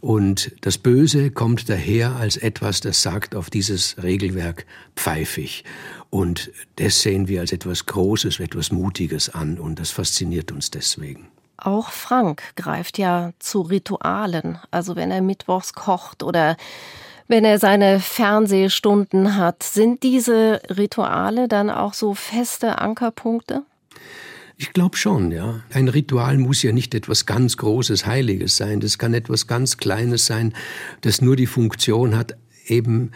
[0.00, 4.66] Und das Böse kommt daher als etwas, das sagt auf dieses Regelwerk
[4.96, 5.62] pfeifig.
[6.10, 11.31] Und das sehen wir als etwas Großes, etwas Mutiges an und das fasziniert uns deswegen.
[11.64, 14.58] Auch Frank greift ja zu Ritualen.
[14.72, 16.56] Also wenn er mittwochs kocht oder
[17.28, 23.62] wenn er seine Fernsehstunden hat, sind diese Rituale dann auch so feste Ankerpunkte?
[24.56, 25.60] Ich glaube schon, ja.
[25.72, 28.80] Ein Ritual muss ja nicht etwas ganz Großes, Heiliges sein.
[28.80, 30.54] Das kann etwas ganz Kleines sein,
[31.02, 33.12] das nur die Funktion hat, eben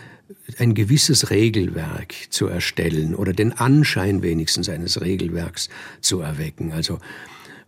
[0.59, 5.69] ein gewisses Regelwerk zu erstellen oder den Anschein wenigstens eines Regelwerks
[6.01, 6.73] zu erwecken.
[6.73, 7.01] Also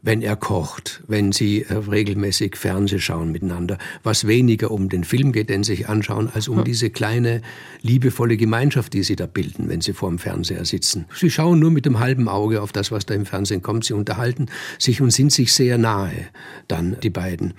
[0.08, 5.32] wenn er kocht, wenn sie äh, regelmäßig Fernseh schauen miteinander, was weniger um den Film
[5.32, 7.42] geht, den sie sich anschauen, als um diese kleine,
[7.82, 11.04] liebevolle Gemeinschaft, die sie da bilden, wenn sie vor dem Fernseher sitzen.
[11.14, 13.84] Sie schauen nur mit dem halben Auge auf das, was da im Fernsehen kommt.
[13.84, 14.46] Sie unterhalten
[14.78, 16.28] sich und sind sich sehr nahe,
[16.68, 17.52] dann die beiden.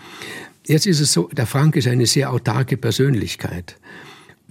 [0.66, 3.78] Jetzt ist es so, der Frank ist eine sehr autarke Persönlichkeit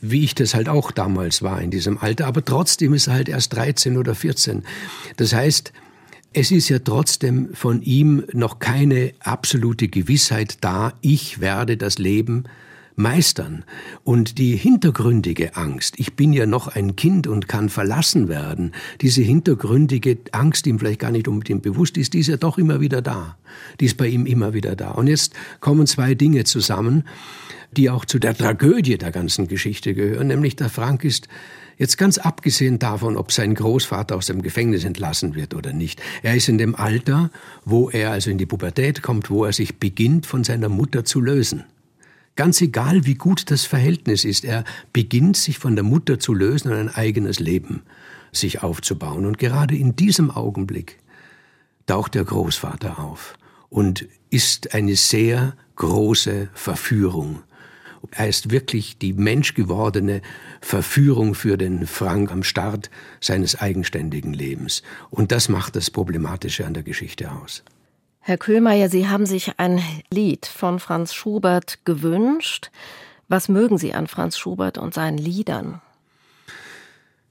[0.00, 3.28] wie ich das halt auch damals war in diesem Alter, aber trotzdem ist er halt
[3.28, 4.62] erst 13 oder 14.
[5.16, 5.72] Das heißt,
[6.32, 12.44] es ist ja trotzdem von ihm noch keine absolute Gewissheit da, ich werde das Leben
[12.98, 13.64] meistern.
[14.04, 19.22] Und die hintergründige Angst, ich bin ja noch ein Kind und kann verlassen werden, diese
[19.22, 22.80] hintergründige Angst, die ihm vielleicht gar nicht unbedingt bewusst ist, die ist ja doch immer
[22.80, 23.38] wieder da.
[23.80, 24.90] Die ist bei ihm immer wieder da.
[24.90, 27.04] Und jetzt kommen zwei Dinge zusammen,
[27.76, 31.28] die auch zu der Tragödie der ganzen Geschichte gehören, nämlich der Frank ist
[31.78, 36.02] Jetzt ganz abgesehen davon, ob sein Großvater aus dem Gefängnis entlassen wird oder nicht.
[36.24, 37.30] Er ist in dem Alter,
[37.64, 41.20] wo er also in die Pubertät kommt, wo er sich beginnt, von seiner Mutter zu
[41.20, 41.64] lösen.
[42.34, 46.72] Ganz egal, wie gut das Verhältnis ist, er beginnt sich von der Mutter zu lösen
[46.72, 47.82] und ein eigenes Leben
[48.32, 49.24] sich aufzubauen.
[49.24, 50.98] Und gerade in diesem Augenblick
[51.86, 53.34] taucht der Großvater auf
[53.68, 57.40] und ist eine sehr große Verführung
[58.10, 60.22] er ist wirklich die menschgewordene
[60.60, 64.82] Verführung für den Frank am Start seines eigenständigen Lebens.
[65.10, 67.62] Und das macht das Problematische an der Geschichte aus.
[68.20, 72.70] Herr Köhlmeier, Sie haben sich ein Lied von Franz Schubert gewünscht.
[73.28, 75.80] Was mögen Sie an Franz Schubert und seinen Liedern?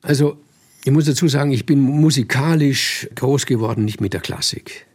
[0.01, 0.37] Also,
[0.83, 4.86] ich muss dazu sagen, ich bin musikalisch groß geworden, nicht mit der Klassik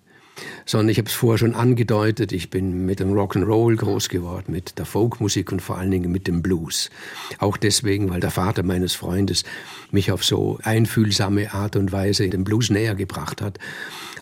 [0.65, 4.79] sondern ich habe es vorher schon angedeutet, ich bin mit dem Rock'n'Roll groß geworden, mit
[4.79, 6.91] der Folkmusik und vor allen Dingen mit dem Blues.
[7.39, 9.45] Auch deswegen, weil der Vater meines Freundes
[9.91, 13.59] mich auf so einfühlsame Art und Weise den Blues näher gebracht hat.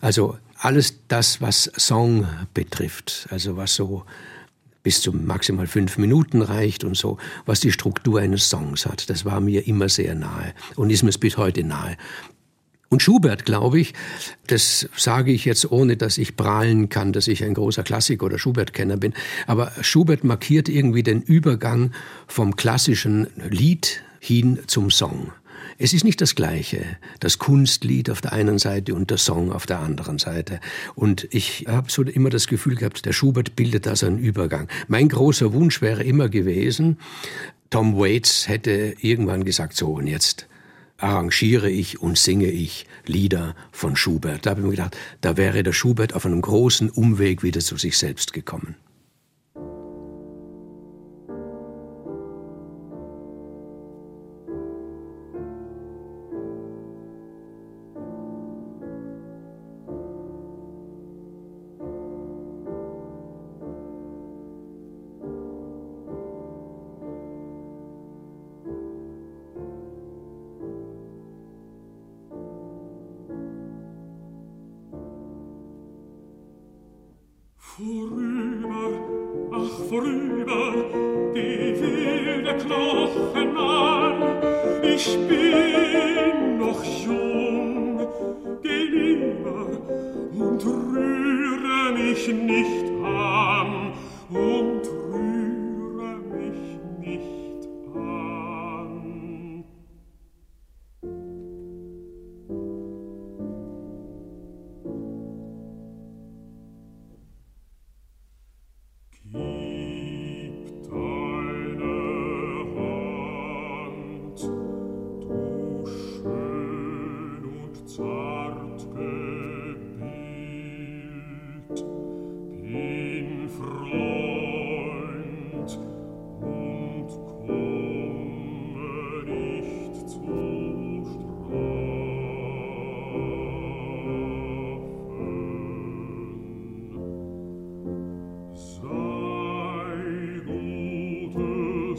[0.01, 4.05] Also alles das, was Song betrifft, also was so
[4.83, 9.11] bis zu maximal fünf Minuten reicht und so, was die Struktur eines Songs hat.
[9.11, 11.97] Das war mir immer sehr nahe und ist mir bis heute nahe.
[12.90, 13.94] Und Schubert, glaube ich,
[14.48, 18.37] das sage ich jetzt ohne, dass ich prahlen kann, dass ich ein großer Klassiker oder
[18.37, 19.14] Schubert-Kenner bin,
[19.46, 21.92] aber Schubert markiert irgendwie den Übergang
[22.26, 25.31] vom klassischen Lied hin zum Song.
[25.79, 26.85] Es ist nicht das Gleiche,
[27.20, 30.59] das Kunstlied auf der einen Seite und der Song auf der anderen Seite.
[30.96, 34.66] Und ich habe so immer das Gefühl gehabt, der Schubert bildet da so einen Übergang.
[34.88, 36.98] Mein großer Wunsch wäre immer gewesen,
[37.70, 40.48] Tom Waits hätte irgendwann gesagt, so und jetzt
[41.03, 44.47] arrangiere ich und singe ich Lieder von Schubert.
[44.47, 47.77] Da habe ich mir gedacht, da wäre der Schubert auf einem großen Umweg wieder zu
[47.77, 48.77] sich selbst gekommen.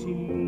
[0.04, 0.40] easy.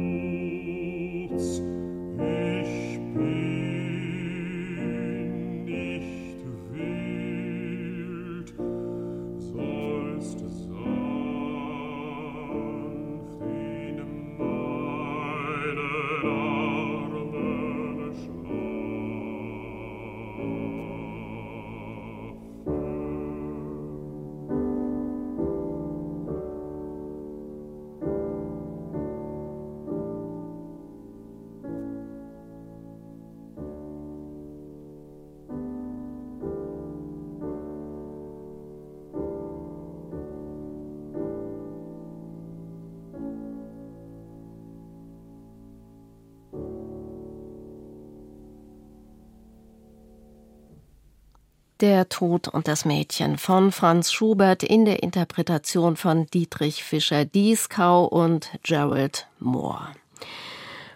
[51.84, 58.52] Der Tod und das Mädchen von Franz Schubert in der Interpretation von Dietrich Fischer-Dieskau und
[58.63, 59.89] Gerald Moore.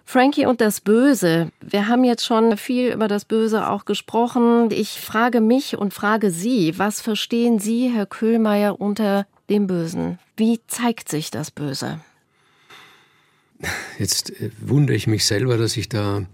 [0.06, 1.52] Frankie und das Böse.
[1.60, 4.72] Wir haben jetzt schon viel über das Böse auch gesprochen.
[4.72, 10.20] Ich frage mich und frage Sie, was verstehen Sie, Herr Köhlmeier, unter dem Bösen?
[10.38, 12.00] Wie zeigt sich das Böse?
[14.00, 16.26] Jetzt äh, wundere ich mich selber, dass ich da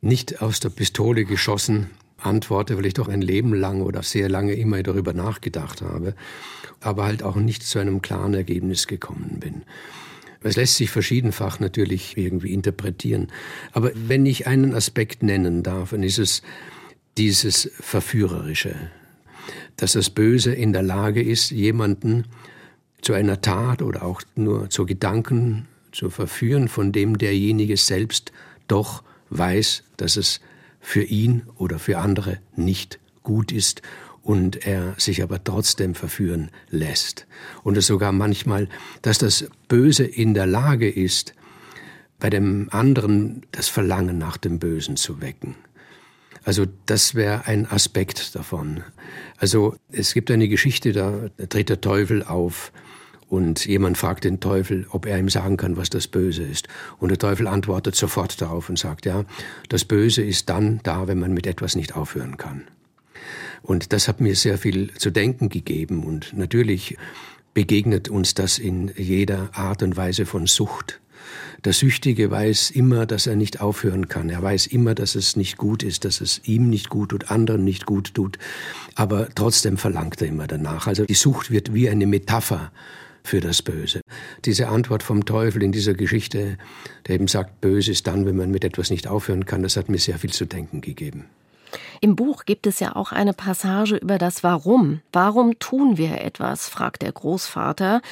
[0.00, 1.90] nicht aus der Pistole geschossen
[2.24, 6.14] antworte, weil ich doch ein Leben lang oder sehr lange immer darüber nachgedacht habe,
[6.80, 9.62] aber halt auch nicht zu einem klaren Ergebnis gekommen bin.
[10.44, 13.28] Es lässt sich verschiedenfach natürlich irgendwie interpretieren.
[13.72, 16.42] Aber wenn ich einen Aspekt nennen darf, dann ist es
[17.16, 18.74] dieses Verführerische,
[19.76, 22.24] dass das Böse in der Lage ist, jemanden
[23.02, 28.32] zu einer Tat oder auch nur zu Gedanken zu verführen, von dem derjenige selbst
[28.66, 30.40] doch weiß, dass es
[30.82, 33.80] für ihn oder für andere nicht gut ist
[34.22, 37.26] und er sich aber trotzdem verführen lässt.
[37.62, 38.68] Und es sogar manchmal,
[39.00, 41.34] dass das Böse in der Lage ist,
[42.18, 45.56] bei dem anderen das Verlangen nach dem Bösen zu wecken.
[46.44, 48.82] Also das wäre ein Aspekt davon.
[49.38, 52.72] Also es gibt eine Geschichte, da tritt der Teufel auf
[53.32, 56.68] und jemand fragt den Teufel, ob er ihm sagen kann, was das Böse ist.
[56.98, 59.24] Und der Teufel antwortet sofort darauf und sagt, ja,
[59.70, 62.64] das Böse ist dann da, wenn man mit etwas nicht aufhören kann.
[63.62, 66.04] Und das hat mir sehr viel zu denken gegeben.
[66.04, 66.98] Und natürlich
[67.54, 71.00] begegnet uns das in jeder Art und Weise von Sucht.
[71.64, 74.28] Der Süchtige weiß immer, dass er nicht aufhören kann.
[74.28, 77.64] Er weiß immer, dass es nicht gut ist, dass es ihm nicht gut tut, anderen
[77.64, 78.38] nicht gut tut.
[78.94, 80.86] Aber trotzdem verlangt er immer danach.
[80.86, 82.70] Also die Sucht wird wie eine Metapher
[83.24, 84.00] für das Böse.
[84.44, 86.58] Diese Antwort vom Teufel in dieser Geschichte,
[87.06, 89.88] der eben sagt, böse ist dann, wenn man mit etwas nicht aufhören kann, das hat
[89.88, 91.26] mir sehr viel zu denken gegeben.
[92.00, 95.00] Im Buch gibt es ja auch eine Passage über das Warum.
[95.12, 96.68] Warum tun wir etwas?
[96.68, 98.02] fragt der Großvater.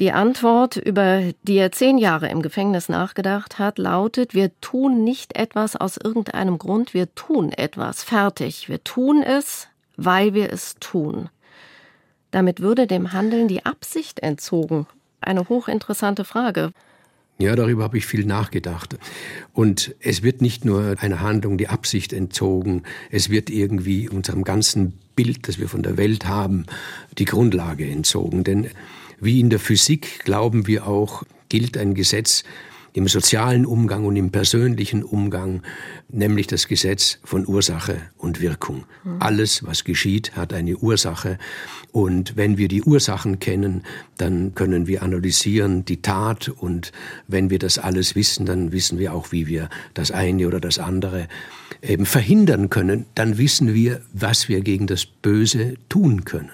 [0.00, 5.36] Die Antwort, über die er zehn Jahre im Gefängnis nachgedacht hat, lautet, wir tun nicht
[5.36, 8.04] etwas aus irgendeinem Grund, wir tun etwas.
[8.04, 8.68] Fertig.
[8.68, 9.66] Wir tun es,
[9.96, 11.30] weil wir es tun.
[12.30, 14.86] Damit würde dem Handeln die Absicht entzogen.
[15.20, 16.72] Eine hochinteressante Frage.
[17.40, 18.98] Ja, darüber habe ich viel nachgedacht.
[19.52, 24.98] Und es wird nicht nur einer Handlung die Absicht entzogen, es wird irgendwie unserem ganzen
[25.14, 26.66] Bild, das wir von der Welt haben,
[27.16, 28.42] die Grundlage entzogen.
[28.42, 28.68] Denn
[29.20, 32.42] wie in der Physik glauben wir auch, gilt ein Gesetz,
[32.92, 35.62] im sozialen Umgang und im persönlichen Umgang,
[36.08, 38.84] nämlich das Gesetz von Ursache und Wirkung.
[39.04, 39.16] Mhm.
[39.20, 41.38] Alles, was geschieht, hat eine Ursache.
[41.92, 43.82] Und wenn wir die Ursachen kennen,
[44.16, 46.48] dann können wir analysieren die Tat.
[46.48, 46.92] Und
[47.26, 50.78] wenn wir das alles wissen, dann wissen wir auch, wie wir das eine oder das
[50.78, 51.28] andere
[51.82, 53.06] eben verhindern können.
[53.14, 56.50] Dann wissen wir, was wir gegen das Böse tun können.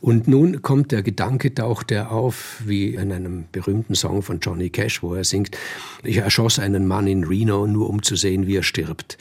[0.00, 4.70] Und nun kommt der Gedanke, taucht er auf, wie in einem berühmten Song von Johnny
[4.70, 5.56] Cash, wo er singt,
[6.02, 9.18] ich erschoss einen Mann in Reno, nur um zu sehen, wie er stirbt.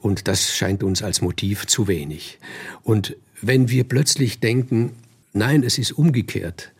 [0.00, 2.38] Und das scheint uns als Motiv zu wenig.
[2.82, 4.92] Und wenn wir plötzlich denken,
[5.32, 6.72] nein, es ist umgekehrt,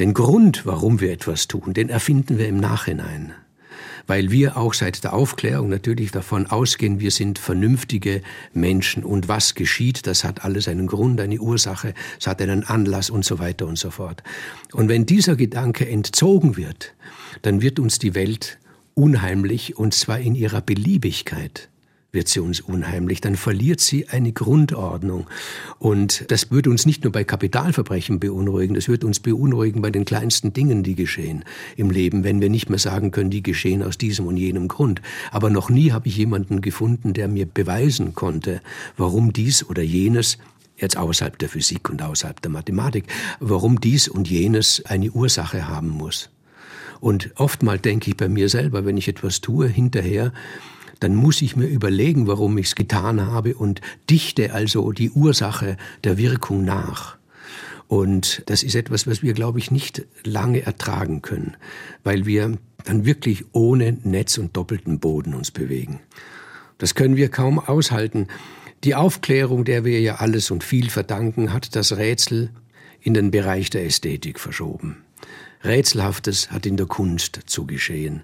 [0.00, 3.34] den Grund, warum wir etwas tun, den erfinden wir im Nachhinein
[4.06, 8.22] weil wir auch seit der Aufklärung natürlich davon ausgehen, wir sind vernünftige
[8.52, 13.10] Menschen und was geschieht, das hat alles einen Grund, eine Ursache, es hat einen Anlass
[13.10, 14.22] und so weiter und so fort.
[14.72, 16.94] Und wenn dieser Gedanke entzogen wird,
[17.42, 18.58] dann wird uns die Welt
[18.94, 21.68] unheimlich und zwar in ihrer Beliebigkeit
[22.12, 25.26] wird sie uns unheimlich, dann verliert sie eine Grundordnung.
[25.78, 30.04] Und das würde uns nicht nur bei Kapitalverbrechen beunruhigen, das wird uns beunruhigen bei den
[30.04, 31.42] kleinsten Dingen, die geschehen
[31.74, 35.00] im Leben, wenn wir nicht mehr sagen können, die geschehen aus diesem und jenem Grund.
[35.30, 38.60] Aber noch nie habe ich jemanden gefunden, der mir beweisen konnte,
[38.98, 40.36] warum dies oder jenes
[40.76, 43.04] jetzt außerhalb der Physik und außerhalb der Mathematik,
[43.40, 46.28] warum dies und jenes eine Ursache haben muss.
[47.00, 50.32] Und oftmal denke ich bei mir selber, wenn ich etwas tue, hinterher,
[51.02, 55.76] dann muss ich mir überlegen, warum ich es getan habe und dichte also die Ursache
[56.04, 57.16] der Wirkung nach.
[57.88, 61.56] Und das ist etwas, was wir, glaube ich, nicht lange ertragen können,
[62.04, 66.00] weil wir dann wirklich ohne Netz und doppelten Boden uns bewegen.
[66.78, 68.28] Das können wir kaum aushalten.
[68.84, 72.50] Die Aufklärung, der wir ja alles und viel verdanken, hat das Rätsel
[73.00, 74.96] in den Bereich der Ästhetik verschoben.
[75.64, 78.22] Rätselhaftes hat in der Kunst zu geschehen.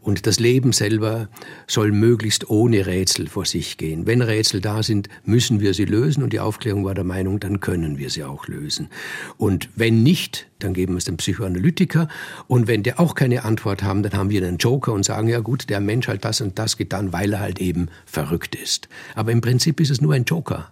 [0.00, 1.28] Und das Leben selber
[1.66, 4.06] soll möglichst ohne Rätsel vor sich gehen.
[4.06, 7.60] Wenn Rätsel da sind, müssen wir sie lösen und die Aufklärung war der Meinung, dann
[7.60, 8.88] können wir sie auch lösen.
[9.36, 12.08] Und wenn nicht, dann geben wir es dem Psychoanalytiker
[12.46, 15.40] und wenn der auch keine Antwort haben, dann haben wir einen Joker und sagen, ja
[15.40, 18.88] gut, der Mensch hat das und das getan, weil er halt eben verrückt ist.
[19.14, 20.70] Aber im Prinzip ist es nur ein Joker.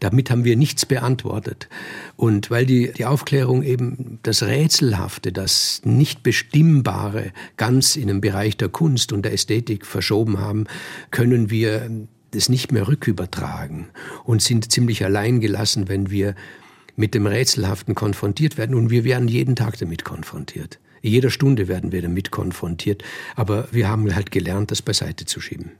[0.00, 1.68] Damit haben wir nichts beantwortet.
[2.16, 8.56] Und weil die, die Aufklärung eben das Rätselhafte, das nicht bestimmbare ganz in den Bereich
[8.56, 10.64] der Kunst und der Ästhetik verschoben haben,
[11.10, 11.90] können wir
[12.32, 13.86] das nicht mehr rückübertragen
[14.24, 16.34] und sind ziemlich allein gelassen, wenn wir
[16.96, 18.74] mit dem Rätselhaften konfrontiert werden.
[18.74, 20.78] Und wir werden jeden Tag damit konfrontiert.
[21.02, 23.04] Jeder Stunde werden wir damit konfrontiert.
[23.36, 25.72] Aber wir haben halt gelernt, das beiseite zu schieben.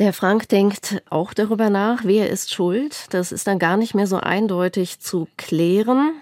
[0.00, 3.06] Der Frank denkt auch darüber nach, wer ist schuld.
[3.10, 6.14] Das ist dann gar nicht mehr so eindeutig zu klären.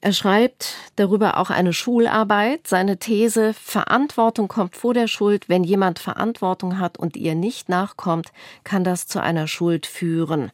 [0.00, 2.66] Er schreibt darüber auch eine Schularbeit.
[2.66, 5.48] Seine These, Verantwortung kommt vor der Schuld.
[5.48, 8.28] Wenn jemand Verantwortung hat und ihr nicht nachkommt,
[8.64, 10.50] kann das zu einer Schuld führen.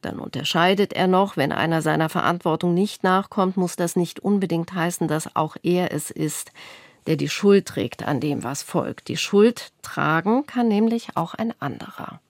[0.00, 5.06] Dann unterscheidet er noch, wenn einer seiner Verantwortung nicht nachkommt, muss das nicht unbedingt heißen,
[5.06, 6.50] dass auch er es ist,
[7.06, 9.08] der die Schuld trägt an dem, was folgt.
[9.08, 12.20] Die Schuld tragen kann nämlich auch ein anderer.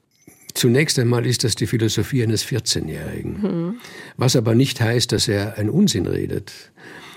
[0.55, 3.41] Zunächst einmal ist das die Philosophie eines 14-Jährigen.
[3.41, 3.81] Mhm.
[4.17, 6.53] Was aber nicht heißt, dass er einen Unsinn redet.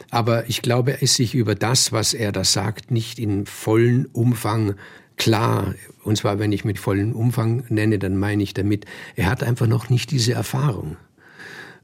[0.10, 4.08] Aber ich glaube, er ist sich über das, was er da sagt, nicht in vollen
[4.08, 4.76] Umfang
[5.18, 5.76] klar.
[6.04, 8.86] Und zwar, wenn ich mit vollen Umfang nenne, dann meine ich damit,
[9.16, 10.98] er hat einfach noch nicht diese Erfahrung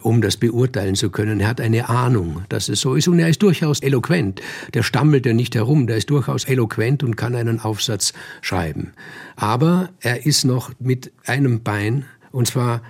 [0.03, 1.39] um das beurteilen zu können.
[1.39, 4.41] Er hat eine Ahnung, dass es so ist und er ist durchaus eloquent.
[4.73, 8.93] Der stammelt ja nicht herum, der ist durchaus eloquent und kann einen Aufsatz schreiben.
[9.35, 12.81] Aber er ist noch mit einem Bein, und zwar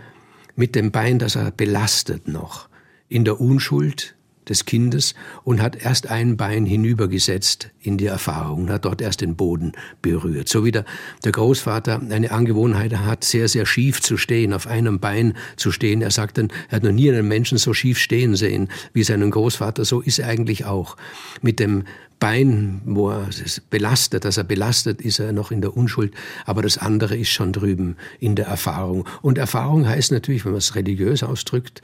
[0.56, 2.70] mit dem Bein, das er belastet noch,
[3.10, 4.16] in der Unschuld
[4.50, 9.36] des Kindes und hat erst ein Bein hinübergesetzt in die Erfahrung, hat dort erst den
[9.36, 10.48] Boden berührt.
[10.50, 10.86] So wie der,
[11.24, 16.02] der Großvater eine Angewohnheit hat, sehr, sehr schief zu stehen, auf einem Bein zu stehen.
[16.02, 19.32] Er sagt dann, er hat noch nie einen Menschen so schief stehen sehen wie seinen
[19.32, 19.86] Großvater.
[19.86, 20.98] So ist er eigentlich auch.
[21.42, 21.84] Mit dem
[22.24, 23.28] Bein, wo er
[23.70, 26.14] belastet, dass er belastet, ist er noch in der Unschuld,
[26.46, 29.06] aber das andere ist schon drüben in der Erfahrung.
[29.22, 31.82] Und Erfahrung heißt natürlich, wenn man es religiös ausdrückt,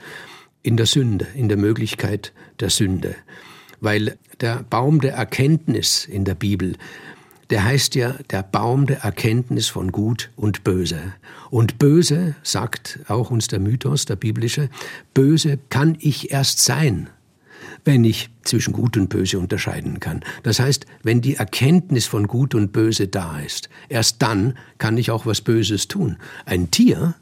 [0.62, 3.14] in der Sünde, in der Möglichkeit der Sünde.
[3.80, 6.76] Weil der Baum der Erkenntnis in der Bibel,
[7.50, 11.14] der heißt ja der Baum der Erkenntnis von Gut und Böse.
[11.50, 14.70] Und Böse, sagt auch uns der Mythos, der biblische,
[15.14, 17.10] Böse kann ich erst sein,
[17.84, 20.22] wenn ich zwischen Gut und Böse unterscheiden kann.
[20.42, 25.10] Das heißt, wenn die Erkenntnis von Gut und Böse da ist, erst dann kann ich
[25.10, 26.18] auch was Böses tun.
[26.44, 27.14] Ein Tier,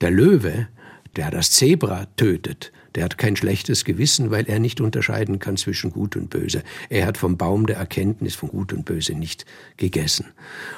[0.00, 0.68] der Löwe,
[1.16, 5.90] der das Zebra tötet, der hat kein schlechtes Gewissen, weil er nicht unterscheiden kann zwischen
[5.90, 6.62] Gut und Böse.
[6.90, 9.44] Er hat vom Baum der Erkenntnis von Gut und Böse nicht
[9.76, 10.26] gegessen.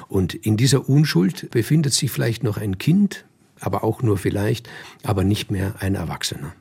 [0.07, 3.25] Und in dieser Unschuld befindet sich vielleicht noch ein Kind,
[3.59, 4.69] aber auch nur vielleicht,
[5.03, 6.53] aber nicht mehr ein Erwachsener.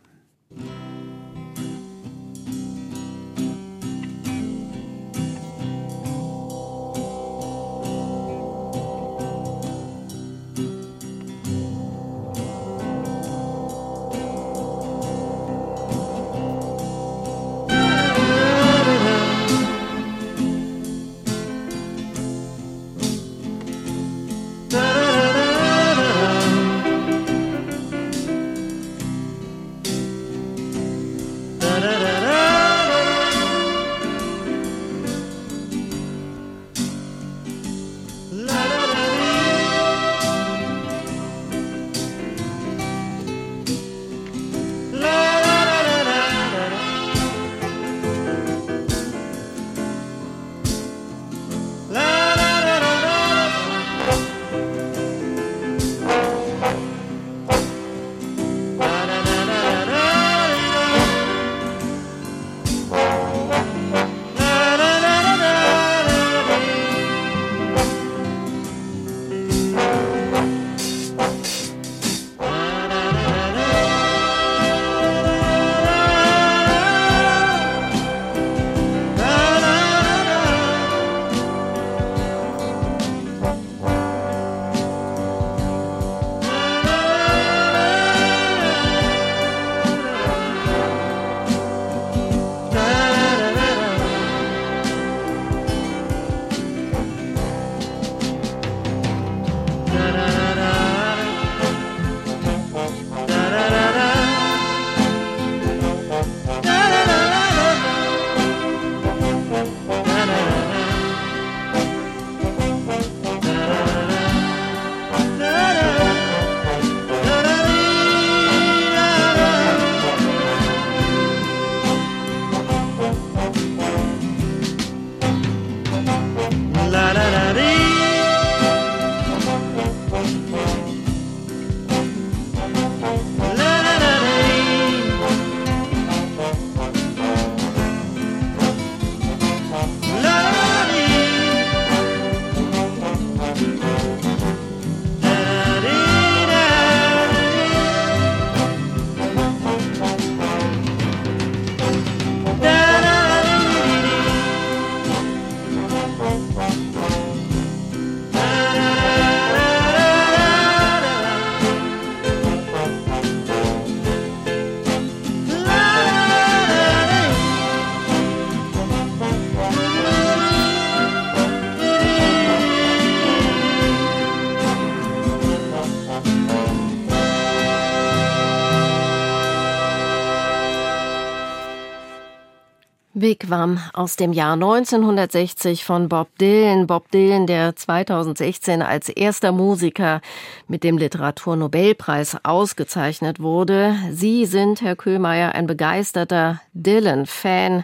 [183.26, 186.86] Wigwam aus dem Jahr 1960 von Bob Dylan.
[186.86, 190.20] Bob Dylan, der 2016 als erster Musiker
[190.68, 193.96] mit dem Literaturnobelpreis ausgezeichnet wurde.
[194.12, 197.82] Sie sind, Herr Köhlmeier, ein begeisterter Dylan-Fan.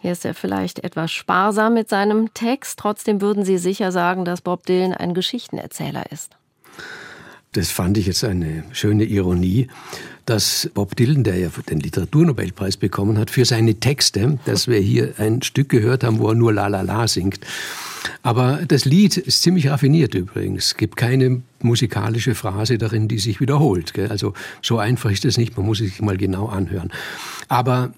[0.00, 2.78] Hier ist er vielleicht etwas sparsam mit seinem Text.
[2.78, 6.38] Trotzdem würden Sie sicher sagen, dass Bob Dylan ein Geschichtenerzähler ist.
[7.58, 9.66] Das fand ich jetzt eine schöne Ironie,
[10.26, 15.14] dass Bob Dylan, der ja den Literaturnobelpreis bekommen hat, für seine Texte, dass wir hier
[15.18, 17.40] ein Stück gehört haben, wo er nur La La La singt.
[18.22, 20.66] Aber das Lied ist ziemlich raffiniert übrigens.
[20.66, 23.92] Es gibt keine musikalische Phrase darin, die sich wiederholt.
[24.08, 26.92] Also so einfach ist es nicht, man muss es sich mal genau anhören.
[27.48, 27.92] Aber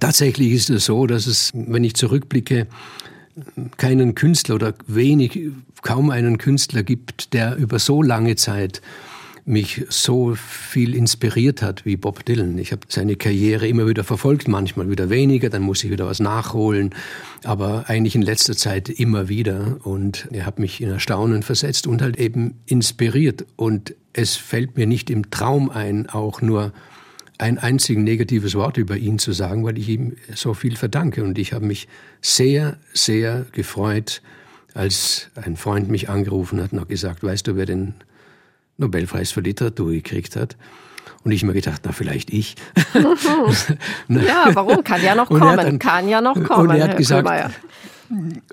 [0.00, 2.66] tatsächlich ist es so, dass es, wenn ich zurückblicke,
[3.76, 5.50] keinen Künstler oder wenig,
[5.82, 8.82] kaum einen Künstler gibt, der über so lange Zeit
[9.44, 12.58] mich so viel inspiriert hat wie Bob Dylan.
[12.58, 16.20] Ich habe seine Karriere immer wieder verfolgt, manchmal wieder weniger, dann muss ich wieder was
[16.20, 16.90] nachholen,
[17.42, 22.02] aber eigentlich in letzter Zeit immer wieder und er hat mich in Erstaunen versetzt und
[22.02, 26.72] halt eben inspiriert und es fällt mir nicht im Traum ein, auch nur
[27.42, 31.24] ein einziges negatives Wort über ihn zu sagen, weil ich ihm so viel verdanke.
[31.24, 31.88] Und ich habe mich
[32.20, 34.22] sehr, sehr gefreut,
[34.74, 37.94] als ein Freund mich angerufen hat und hat gesagt, weißt du, wer den
[38.78, 40.56] Nobelpreis für Literatur gekriegt hat?
[41.24, 42.54] Und ich mir gedacht, na, vielleicht ich.
[44.08, 44.84] ja, warum?
[44.84, 45.56] Kann ja noch kommen.
[45.56, 46.70] Dann, Kann ja noch kommen.
[46.70, 47.28] Und er hat gesagt,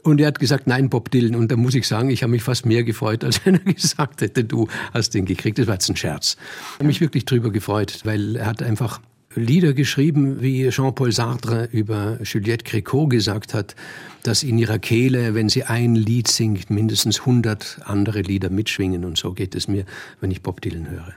[0.04, 1.36] und er hat gesagt, nein, Bob Dylan.
[1.36, 4.22] Und da muss ich sagen, ich habe mich fast mehr gefreut, als wenn er gesagt
[4.22, 5.60] hätte, du hast den gekriegt.
[5.60, 6.38] Das war jetzt ein Scherz.
[6.74, 9.02] Ich habe mich wirklich drüber gefreut, weil er hat einfach
[9.36, 13.76] Lieder geschrieben, wie Jean-Paul Sartre über Juliette Gréco gesagt hat,
[14.24, 19.06] dass in ihrer Kehle, wenn sie ein Lied singt, mindestens 100 andere Lieder mitschwingen.
[19.06, 19.86] Und so geht es mir,
[20.20, 21.14] wenn ich Bob Dylan höre.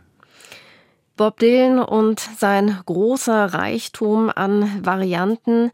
[1.17, 5.71] Bob Dylan und sein großer Reichtum an Varianten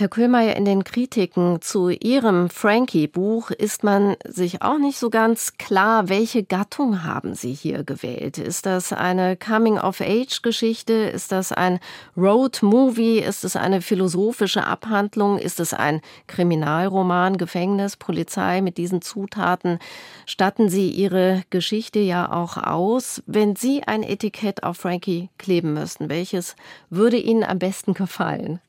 [0.00, 5.58] Herr Köhlmeier, in den Kritiken zu Ihrem Frankie-Buch ist man sich auch nicht so ganz
[5.58, 8.38] klar, welche Gattung haben Sie hier gewählt?
[8.38, 10.94] Ist das eine Coming-of-Age-Geschichte?
[10.94, 11.80] Ist das ein
[12.16, 13.18] Road-Movie?
[13.18, 15.36] Ist es eine philosophische Abhandlung?
[15.36, 19.78] Ist es ein Kriminalroman, Gefängnis, Polizei mit diesen Zutaten?
[20.24, 23.22] Statten Sie Ihre Geschichte ja auch aus.
[23.26, 26.56] Wenn Sie ein Etikett auf Frankie kleben müssten, welches
[26.88, 28.60] würde Ihnen am besten gefallen?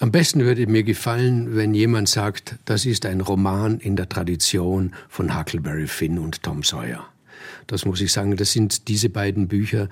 [0.00, 4.94] Am besten würde mir gefallen, wenn jemand sagt, das ist ein Roman in der Tradition
[5.08, 7.04] von Huckleberry Finn und Tom Sawyer.
[7.66, 9.88] Das muss ich sagen, das sind diese beiden Bücher,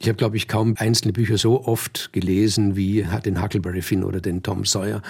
[0.00, 4.20] ich habe, glaube ich, kaum einzelne Bücher so oft gelesen wie den Huckleberry Finn oder
[4.20, 5.02] den Tom Sawyer.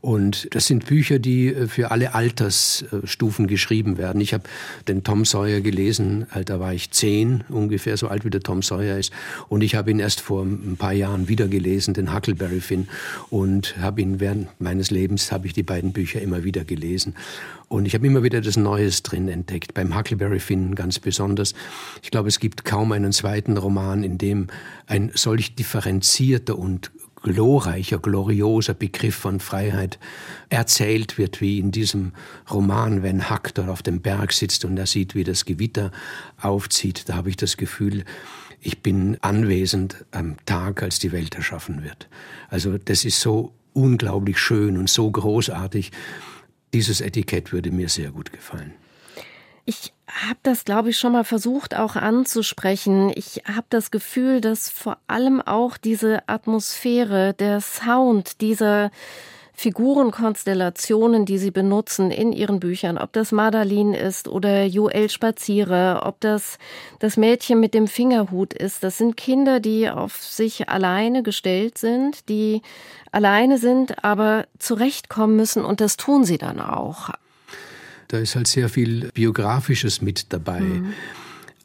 [0.00, 4.20] Und das sind Bücher, die äh, für alle Altersstufen geschrieben werden.
[4.20, 4.42] Ich habe
[4.88, 8.62] den Tom Sawyer gelesen, äh, da war ich zehn, ungefähr so alt wie der Tom
[8.62, 9.12] Sawyer ist.
[9.48, 12.88] Und ich habe ihn erst vor ein paar Jahren wieder gelesen, den Huckleberry Finn.
[13.30, 17.14] Und habe ihn während meines Lebens, habe ich die beiden Bücher immer wieder gelesen.
[17.72, 21.54] Und ich habe immer wieder das Neues drin entdeckt, beim Huckleberry Finn ganz besonders.
[22.02, 24.48] Ich glaube, es gibt kaum einen zweiten Roman, in dem
[24.86, 26.90] ein solch differenzierter und
[27.22, 29.98] glorreicher, glorioser Begriff von Freiheit
[30.50, 32.12] erzählt wird, wie in diesem
[32.50, 35.92] Roman, wenn Huck dort auf dem Berg sitzt und er sieht, wie das Gewitter
[36.42, 37.08] aufzieht.
[37.08, 38.04] Da habe ich das Gefühl,
[38.60, 42.10] ich bin anwesend am Tag, als die Welt erschaffen wird.
[42.50, 45.90] Also das ist so unglaublich schön und so großartig.
[46.72, 48.72] Dieses Etikett würde mir sehr gut gefallen.
[49.64, 53.12] Ich habe das, glaube ich, schon mal versucht auch anzusprechen.
[53.14, 58.90] Ich habe das Gefühl, dass vor allem auch diese Atmosphäre, der Sound dieser
[59.62, 66.20] Figurenkonstellationen, die Sie benutzen in Ihren Büchern, ob das Madalin ist oder Joel Spaziere, ob
[66.20, 66.58] das
[66.98, 68.82] das Mädchen mit dem Fingerhut ist.
[68.82, 72.62] Das sind Kinder, die auf sich alleine gestellt sind, die
[73.12, 77.10] alleine sind, aber zurechtkommen müssen und das tun sie dann auch.
[78.08, 80.58] Da ist halt sehr viel Biografisches mit dabei.
[80.58, 80.92] Mhm.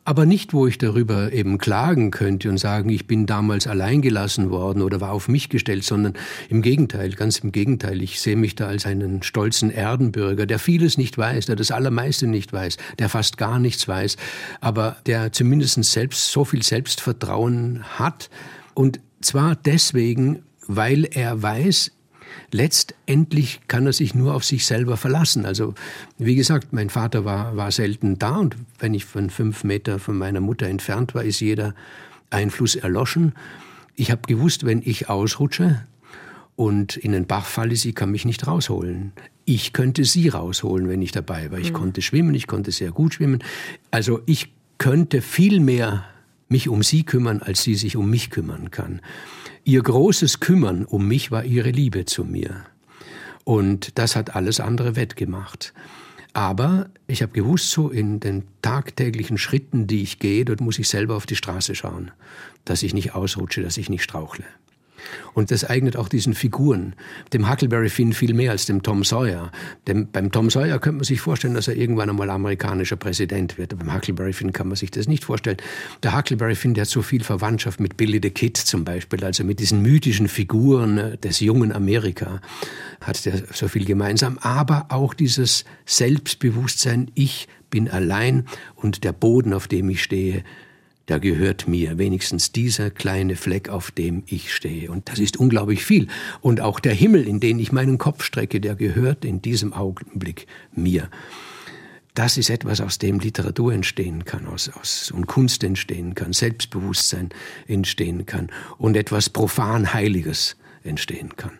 [0.08, 4.52] Aber nicht, wo ich darüber eben klagen könnte und sagen, ich bin damals allein gelassen
[4.52, 6.14] worden oder war auf mich gestellt, sondern
[6.48, 8.02] im Gegenteil, ganz im Gegenteil.
[8.02, 12.26] Ich sehe mich da als einen stolzen Erdenbürger, der vieles nicht weiß, der das Allermeiste
[12.26, 14.16] nicht weiß, der fast gar nichts weiß,
[14.62, 18.30] aber der zumindest selbst so viel Selbstvertrauen hat.
[18.76, 21.92] Und zwar deswegen, weil er weiß,
[22.52, 25.46] letztendlich kann er sich nur auf sich selber verlassen.
[25.46, 25.74] Also
[26.18, 30.18] wie gesagt, mein Vater war, war selten da und wenn ich von fünf Meter von
[30.18, 31.76] meiner Mutter entfernt war, ist jeder
[32.30, 33.34] Einfluss erloschen.
[33.96, 35.86] Ich habe gewusst, wenn ich ausrutsche
[36.56, 39.14] und in den Bach falle, sie kann mich nicht rausholen.
[39.46, 41.60] Ich könnte sie rausholen, wenn ich dabei war.
[41.60, 41.76] Ich mhm.
[41.76, 43.44] konnte schwimmen, ich konnte sehr gut schwimmen.
[43.92, 46.06] Also ich könnte viel mehr
[46.50, 49.02] mich um sie kümmern, als sie sich um mich kümmern kann.
[49.68, 52.64] Ihr großes Kümmern um mich war ihre Liebe zu mir.
[53.44, 55.74] Und das hat alles andere wettgemacht.
[56.32, 60.88] Aber ich habe gewusst, so in den tagtäglichen Schritten, die ich gehe, dort muss ich
[60.88, 62.12] selber auf die Straße schauen,
[62.64, 64.46] dass ich nicht ausrutsche, dass ich nicht strauchle.
[65.34, 66.94] Und das eignet auch diesen Figuren,
[67.34, 69.52] dem Huckleberry Finn viel mehr als dem Tom Sawyer.
[69.88, 73.78] Dem, beim Tom Sawyer könnte man sich vorstellen, dass er irgendwann einmal amerikanischer Präsident wird.
[73.78, 75.58] beim Huckleberry Finn kann man sich das nicht vorstellen.
[76.04, 79.44] Der Huckleberry Finn, der hat so viel Verwandtschaft mit Billy the Kid zum Beispiel, also
[79.44, 82.42] mit diesen mythischen Figuren äh, des jungen Amerika,
[83.02, 84.38] hat der so viel gemeinsam.
[84.42, 88.46] Aber auch dieses Selbstbewusstsein, ich bin allein
[88.76, 90.44] und der Boden, auf dem ich stehe,
[91.08, 94.92] der gehört mir, wenigstens dieser kleine Fleck, auf dem ich stehe.
[94.92, 96.08] Und das ist unglaublich viel.
[96.42, 100.48] Und auch der Himmel, in den ich meinen Kopf strecke, der gehört in diesem Augenblick
[100.74, 101.10] mir.
[102.14, 107.30] Das ist etwas, aus dem Literatur entstehen kann, aus, aus, und Kunst entstehen kann, Selbstbewusstsein
[107.68, 108.50] entstehen kann
[108.80, 111.60] und etwas profan Heiliges entstehen kann.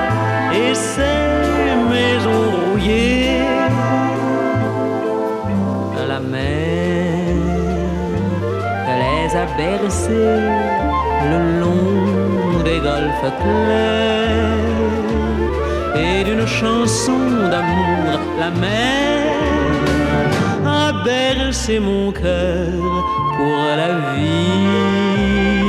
[0.53, 3.41] et ces maisons rouillées.
[6.07, 7.11] La mer
[9.01, 10.41] les a bercées
[11.31, 14.51] le long des golfes clairs
[15.95, 17.19] et d'une chanson
[17.51, 19.31] d'amour, la mer
[20.65, 22.67] a bercé mon cœur
[23.37, 25.60] pour la vie.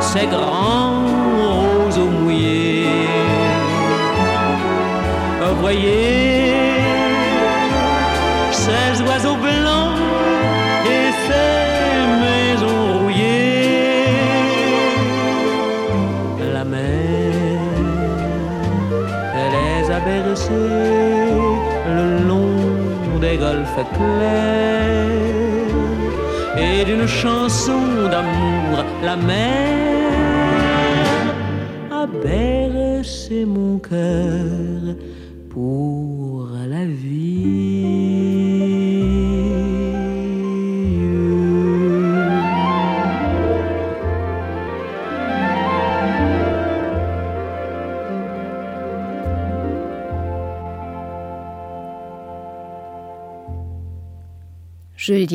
[0.00, 1.04] Ces grands
[1.84, 2.86] roseaux mouillés.
[5.60, 6.54] Voyez
[8.50, 9.98] ces oiseaux blancs
[10.94, 14.06] et ces maisons rouillées.
[16.52, 17.60] La mer,
[19.36, 20.52] elle les a bercées
[21.96, 24.91] le long des golfes clairs
[26.84, 27.80] d'une chanson
[28.10, 29.82] d'amour, la mer
[32.06, 34.96] bercer mon cœur
[35.48, 35.91] pour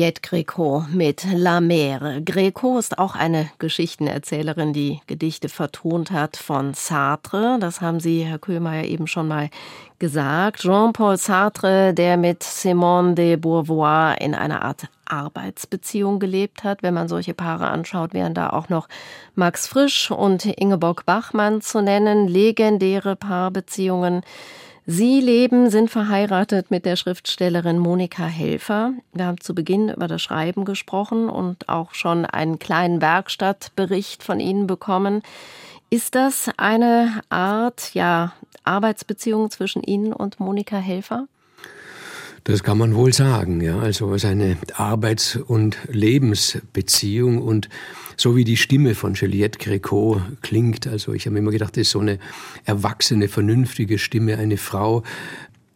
[0.08, 2.22] Juliette Greco mit La Mer.
[2.24, 7.58] Greco ist auch eine Geschichtenerzählerin, die Gedichte vertont hat von Sartre.
[7.60, 9.50] Das haben Sie, Herr Köhlmeier, eben schon mal
[9.98, 10.60] gesagt.
[10.60, 16.82] Jean-Paul Sartre, der mit Simone de Beauvoir in einer Art Arbeitsbeziehung gelebt hat.
[16.82, 18.88] Wenn man solche Paare anschaut, wären da auch noch
[19.34, 22.28] Max Frisch und Ingeborg Bachmann zu nennen.
[22.28, 24.22] Legendäre Paarbeziehungen.
[24.90, 28.94] Sie leben, sind verheiratet mit der Schriftstellerin Monika Helfer.
[29.12, 34.40] Wir haben zu Beginn über das Schreiben gesprochen und auch schon einen kleinen Werkstattbericht von
[34.40, 35.20] Ihnen bekommen.
[35.90, 38.32] Ist das eine Art, ja,
[38.64, 41.26] Arbeitsbeziehung zwischen Ihnen und Monika Helfer?
[42.44, 43.78] Das kann man wohl sagen, ja.
[43.80, 47.68] Also es ist eine Arbeits- und Lebensbeziehung und
[48.18, 50.86] so wie die Stimme von Juliette Greco klingt.
[50.86, 52.18] Also ich habe immer gedacht, das ist so eine
[52.64, 55.04] erwachsene, vernünftige Stimme, eine Frau,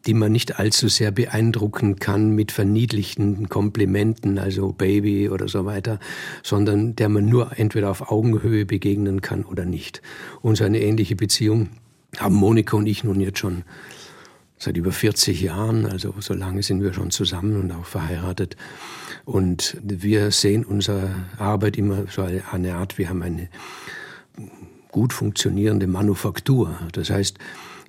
[0.07, 6.01] die man nicht allzu sehr beeindrucken kann mit verniedlichten Komplimenten, also Baby oder so weiter,
[6.43, 10.03] sondern der man nur entweder auf Augenhöhe begegnen kann oder nicht.
[10.40, 11.68] Und so eine ähnliche Beziehung
[12.18, 13.62] haben Monika und ich nun jetzt schon
[14.59, 18.57] seit über 40 Jahren, also so lange sind wir schon zusammen und auch verheiratet.
[19.24, 23.48] Und wir sehen unsere Arbeit immer so eine Art, wir haben eine
[24.90, 26.78] gut funktionierende Manufaktur.
[26.92, 27.38] Das heißt,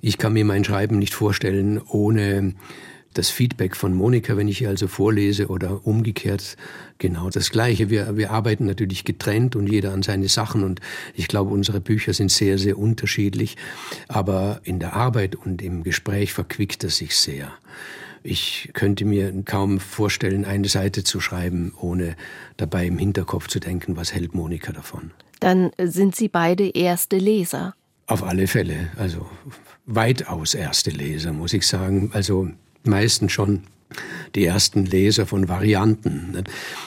[0.00, 2.54] ich kann mir mein Schreiben nicht vorstellen ohne
[3.14, 6.56] das Feedback von Monika, wenn ich ihr also vorlese oder umgekehrt
[6.98, 7.88] genau das Gleiche.
[7.88, 10.80] Wir, wir arbeiten natürlich getrennt und jeder an seine Sachen und
[11.14, 13.56] ich glaube, unsere Bücher sind sehr, sehr unterschiedlich,
[14.08, 17.52] aber in der Arbeit und im Gespräch verquickt das sich sehr.
[18.26, 22.16] Ich könnte mir kaum vorstellen, eine Seite zu schreiben, ohne
[22.56, 25.10] dabei im Hinterkopf zu denken, was hält Monika davon.
[25.40, 27.74] Dann sind Sie beide erste Leser.
[28.06, 29.26] Auf alle Fälle, also
[29.84, 32.10] weitaus erste Leser, muss ich sagen.
[32.14, 32.48] Also
[32.82, 33.64] meistens schon
[34.34, 36.44] die ersten Leser von Varianten.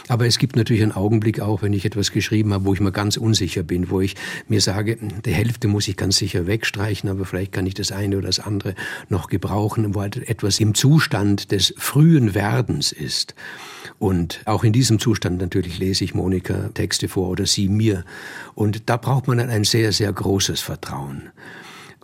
[0.08, 2.92] Aber es gibt natürlich einen Augenblick auch, wenn ich etwas geschrieben habe, wo ich mir
[2.92, 4.16] ganz unsicher bin, wo ich
[4.48, 8.18] mir sage, die Hälfte muss ich ganz sicher wegstreichen, aber vielleicht kann ich das eine
[8.18, 8.76] oder das andere
[9.10, 13.36] noch gebrauchen, wo halt etwas im Zustand des frühen Werdens ist.
[14.00, 18.04] Und auch in diesem Zustand natürlich lese ich Monika Texte vor oder sie mir.
[18.54, 21.30] Und da braucht man dann ein sehr, sehr großes Vertrauen.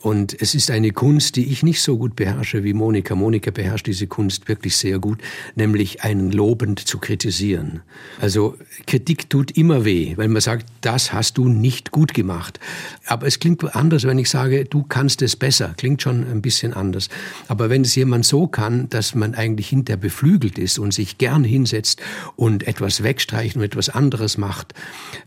[0.03, 3.15] Und es ist eine Kunst, die ich nicht so gut beherrsche wie Monika.
[3.15, 5.21] Monika beherrscht diese Kunst wirklich sehr gut,
[5.55, 7.79] nämlich einen lobend zu kritisieren.
[8.19, 12.59] Also Kritik tut immer weh, weil man sagt, das hast du nicht gut gemacht.
[13.05, 15.73] Aber es klingt anders, wenn ich sage, du kannst es besser.
[15.77, 17.07] Klingt schon ein bisschen anders.
[17.47, 21.45] Aber wenn es jemand so kann, dass man eigentlich hinter beflügelt ist und sich gern
[21.45, 22.01] hinsetzt
[22.35, 24.73] und etwas wegstreicht und etwas anderes macht,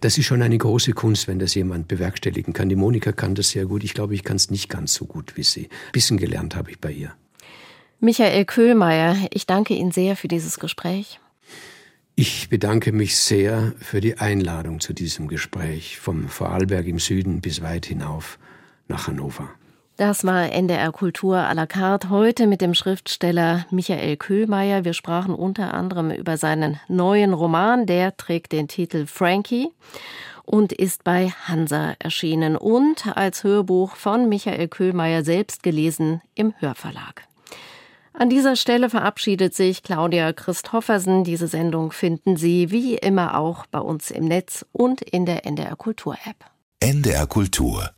[0.02, 2.68] das ist schon eine große Kunst, wenn das jemand bewerkstelligen kann.
[2.68, 3.82] Die Monika kann das sehr gut.
[3.82, 5.64] Ich glaube, ich kann es nicht nicht ganz so gut wie Sie.
[5.64, 7.12] Ein bisschen gelernt habe ich bei ihr.
[8.00, 11.20] Michael Köhlmeier, ich danke Ihnen sehr für dieses Gespräch.
[12.16, 17.62] Ich bedanke mich sehr für die Einladung zu diesem Gespräch vom Vorarlberg im Süden bis
[17.62, 18.38] weit hinauf
[18.88, 19.48] nach Hannover.
[19.98, 24.84] Das war NDR Kultur à la carte heute mit dem Schriftsteller Michael Köhlmeier.
[24.84, 29.68] Wir sprachen unter anderem über seinen neuen Roman, der trägt den Titel Frankie
[30.46, 37.24] und ist bei Hansa erschienen und als Hörbuch von Michael Köhlmeier selbst gelesen im Hörverlag.
[38.14, 41.22] An dieser Stelle verabschiedet sich Claudia Christoffersen.
[41.22, 45.76] Diese Sendung finden Sie wie immer auch bei uns im Netz und in der NDR
[45.76, 46.50] Kultur App.
[46.80, 47.90] NDR Kultur